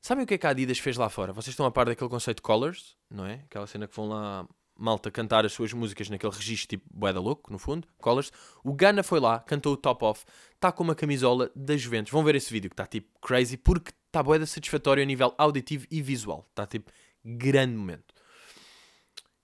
Sabem 0.00 0.24
o 0.24 0.26
que 0.26 0.34
é 0.34 0.38
que 0.38 0.46
a 0.46 0.50
Adidas 0.50 0.78
fez 0.78 0.96
lá 0.96 1.08
fora? 1.08 1.32
Vocês 1.32 1.52
estão 1.52 1.66
a 1.66 1.70
par 1.70 1.86
daquele 1.86 2.08
conceito 2.08 2.42
Colors, 2.42 2.96
não 3.10 3.26
é? 3.26 3.34
Aquela 3.44 3.66
cena 3.66 3.86
que 3.86 3.94
vão 3.94 4.08
lá 4.08 4.46
malta 4.80 5.10
cantar 5.10 5.44
as 5.44 5.52
suas 5.52 5.72
músicas 5.74 6.08
naquele 6.08 6.32
registro 6.32 6.68
tipo 6.68 6.86
Boeda 6.90 7.20
Louco, 7.20 7.52
no 7.52 7.58
fundo, 7.58 7.86
Colors. 7.98 8.32
O 8.64 8.72
Gana 8.72 9.02
foi 9.02 9.20
lá, 9.20 9.38
cantou 9.40 9.74
o 9.74 9.76
Top 9.76 10.02
Off, 10.04 10.24
está 10.54 10.72
com 10.72 10.82
uma 10.82 10.94
camisola 10.94 11.50
da 11.54 11.76
Juventus. 11.76 12.10
Vão 12.10 12.24
ver 12.24 12.34
esse 12.34 12.50
vídeo 12.50 12.70
que 12.70 12.74
está 12.74 12.86
tipo 12.86 13.08
crazy, 13.20 13.58
porque 13.58 13.92
está 14.06 14.22
Boeda 14.22 14.46
satisfatório 14.46 15.02
a 15.02 15.06
nível 15.06 15.34
auditivo 15.36 15.86
e 15.90 16.00
visual. 16.00 16.46
Está 16.48 16.66
tipo 16.66 16.90
grande 17.22 17.74
momento. 17.74 18.09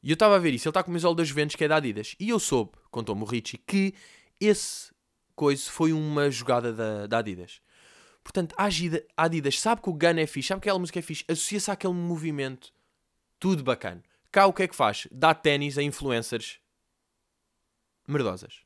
E 0.02 0.10
eu 0.10 0.14
estava 0.14 0.36
a 0.36 0.38
ver 0.38 0.54
isso, 0.54 0.68
ele 0.68 0.70
está 0.70 0.82
com 0.82 0.90
a 0.90 0.92
camisola 0.92 1.16
da 1.16 1.24
Juventus 1.24 1.56
que 1.56 1.64
é 1.64 1.68
da 1.68 1.76
Adidas. 1.76 2.14
E 2.20 2.28
eu 2.28 2.38
soube, 2.38 2.72
contou-me 2.90 3.22
o 3.22 3.24
Richie, 3.24 3.58
que 3.58 3.94
esse 4.40 4.94
coisa 5.34 5.70
foi 5.70 5.92
uma 5.92 6.30
jogada 6.30 6.72
da, 6.72 7.06
da 7.06 7.18
Adidas. 7.18 7.60
Portanto, 8.24 8.54
a 8.58 8.68
Adidas 9.24 9.60
sabe 9.60 9.82
que 9.82 9.88
o 9.88 9.92
Gun 9.92 10.18
é 10.18 10.26
fixe, 10.26 10.48
sabe 10.48 10.60
que 10.60 10.68
aquela 10.68 10.80
música 10.80 10.98
é 10.98 11.02
fixe, 11.02 11.24
associa-se 11.28 11.70
àquele 11.70 11.92
movimento, 11.92 12.72
tudo 13.38 13.62
bacana. 13.62 14.02
Cá 14.32 14.46
o 14.46 14.52
que 14.52 14.64
é 14.64 14.68
que 14.68 14.74
faz? 14.74 15.06
Dá 15.12 15.32
ténis 15.32 15.78
a 15.78 15.82
influencers 15.82 16.58
merdosas. 18.06 18.60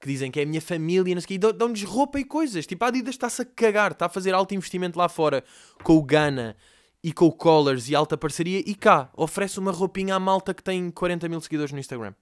Que 0.00 0.08
dizem 0.08 0.30
que 0.30 0.40
é 0.40 0.42
a 0.42 0.46
minha 0.46 0.60
família, 0.60 1.14
não 1.14 1.20
sei 1.20 1.36
o 1.36 1.40
quê, 1.40 1.52
dão-lhes 1.52 1.84
roupa 1.84 2.18
e 2.18 2.24
coisas. 2.24 2.66
Tipo, 2.66 2.84
a 2.84 2.88
Adidas 2.88 3.14
está-se 3.14 3.42
a 3.42 3.44
cagar, 3.44 3.92
está 3.92 4.06
a 4.06 4.08
fazer 4.08 4.34
alto 4.34 4.54
investimento 4.54 4.98
lá 4.98 5.08
fora 5.08 5.44
com 5.82 5.96
o 5.96 6.02
Gana 6.02 6.56
e 7.04 7.12
com 7.12 7.30
Collars 7.30 7.90
e 7.90 7.94
alta 7.94 8.16
parceria. 8.16 8.60
E 8.66 8.74
cá, 8.74 9.10
oferece 9.14 9.58
uma 9.58 9.70
roupinha 9.70 10.14
à 10.14 10.18
malta 10.18 10.54
que 10.54 10.62
tem 10.62 10.90
40 10.90 11.28
mil 11.28 11.38
seguidores 11.42 11.70
no 11.70 11.78
Instagram. 11.78 12.14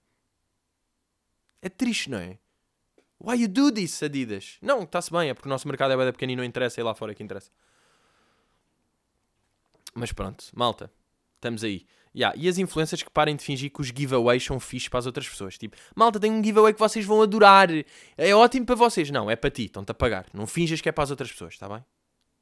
É 1.63 1.69
triste, 1.69 2.11
não 2.11 2.19
é? 2.19 2.37
Why 3.21 3.43
you 3.43 3.49
do 3.49 3.71
this, 3.71 4.03
Adidas? 4.03 4.59
Não, 4.61 4.83
está-se 4.83 5.13
bem, 5.13 5.31
é 5.31 5.35
porque 5.35 5.49
o 5.49 5.49
nosso 5.49 5.69
mercado 5.69 5.93
é 5.93 5.97
bem 5.97 6.11
pequeno 6.11 6.33
e 6.33 6.37
não 6.37 6.43
interessa, 6.43 6.81
é 6.81 6.85
lá 6.85 6.97
fora 6.97 7.15
que 7.15 7.23
interessa. 7.23 7.53
Mas 9.95 10.11
pronto, 10.13 10.47
malta, 10.53 10.93
estamos 11.37 11.63
aí. 11.63 11.87
Yeah. 12.15 12.37
E 12.37 12.49
as 12.49 12.59
influências 12.59 13.03
que 13.03 13.11
parem 13.11 13.37
de 13.37 13.45
fingir 13.45 13.73
que 13.73 13.81
os 13.81 13.87
giveaways 13.87 14.45
são 14.45 14.59
fixos 14.59 14.89
para 14.89 14.99
as 14.99 15.07
outras 15.07 15.29
pessoas. 15.29 15.57
Tipo, 15.57 15.77
malta, 15.95 16.19
tem 16.19 16.33
um 16.33 16.43
giveaway 16.43 16.75
que 16.75 16.81
vocês 16.81 17.07
vão 17.07 17.23
adorar. 17.23 17.69
É 18.19 18.35
ótimo 18.35 18.67
para 18.67 18.75
vocês. 18.75 19.11
Não, 19.11 19.31
é 19.31 19.37
para 19.37 19.49
ti, 19.49 19.67
estão-te 19.67 19.91
a 19.93 19.95
pagar. 19.95 20.27
Não 20.35 20.47
finjas 20.47 20.81
que 20.81 20.89
é 20.89 20.93
para 20.93 21.05
as 21.05 21.11
outras 21.11 21.31
pessoas, 21.31 21.55
está 21.55 21.69
bem? 21.69 21.83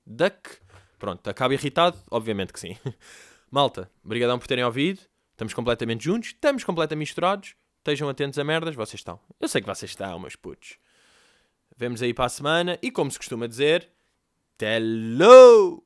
Duck. 0.07 0.59
Pronto, 1.00 1.26
acaba 1.28 1.54
irritado? 1.54 1.98
Obviamente 2.10 2.52
que 2.52 2.60
sim. 2.60 2.76
malta, 3.50 3.90
obrigadão 4.04 4.38
por 4.38 4.46
terem 4.46 4.62
ouvido. 4.62 5.00
Estamos 5.32 5.54
completamente 5.54 6.04
juntos, 6.04 6.28
estamos 6.28 6.62
completamente 6.62 7.08
misturados. 7.08 7.56
Estejam 7.78 8.10
atentos 8.10 8.38
a 8.38 8.44
merdas, 8.44 8.74
vocês 8.74 9.00
estão. 9.00 9.18
Eu 9.40 9.48
sei 9.48 9.62
que 9.62 9.66
vocês 9.66 9.90
estão, 9.90 10.18
meus 10.18 10.36
putos. 10.36 10.76
Vemos 11.74 12.02
aí 12.02 12.12
para 12.12 12.26
a 12.26 12.28
semana 12.28 12.78
e, 12.82 12.90
como 12.90 13.10
se 13.10 13.16
costuma 13.16 13.46
dizer, 13.46 13.88
hello! 14.60 15.82